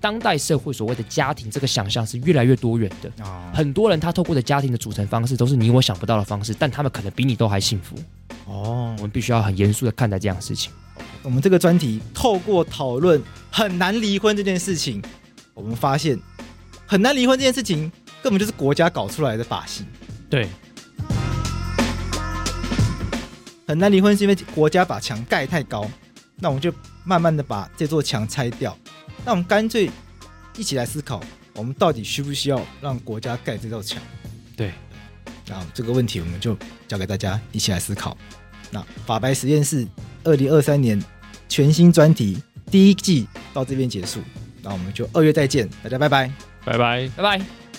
[0.00, 3.10] 当代社会所谓的家庭这个想象是越来越多元的，
[3.52, 7.96] 很多人他透过的家庭的组成方式都是你我想不到的方式，但他们可能比你都还幸福。
[8.46, 10.72] 哦，我们必须要很严肃的看待这样的事情。
[11.22, 15.02] 我们这个专题透过讨论很难离婚这件事情，
[15.54, 16.18] 我们发现
[16.86, 17.90] 很难离婚这件事情
[18.22, 19.84] 根本就是国家搞出来的把戏。
[20.28, 20.48] 对，
[23.66, 25.88] 很难离婚是因为国家把墙盖太高，
[26.36, 26.72] 那我们就
[27.04, 28.76] 慢慢的把这座墙拆掉。
[29.24, 29.90] 那我们干脆
[30.56, 31.22] 一起来思考，
[31.54, 34.02] 我们到底需不需要让国家盖这道墙？
[34.56, 34.72] 对，
[35.46, 36.56] 那这个问题我们就
[36.88, 38.16] 交给大家一起来思考。
[38.70, 39.86] 那法白实验室
[40.24, 41.02] 二零二三年
[41.48, 44.20] 全新专题第一季到这边结束，
[44.62, 46.32] 那我们就二月再见，大家拜拜，
[46.64, 47.69] 拜拜，拜拜。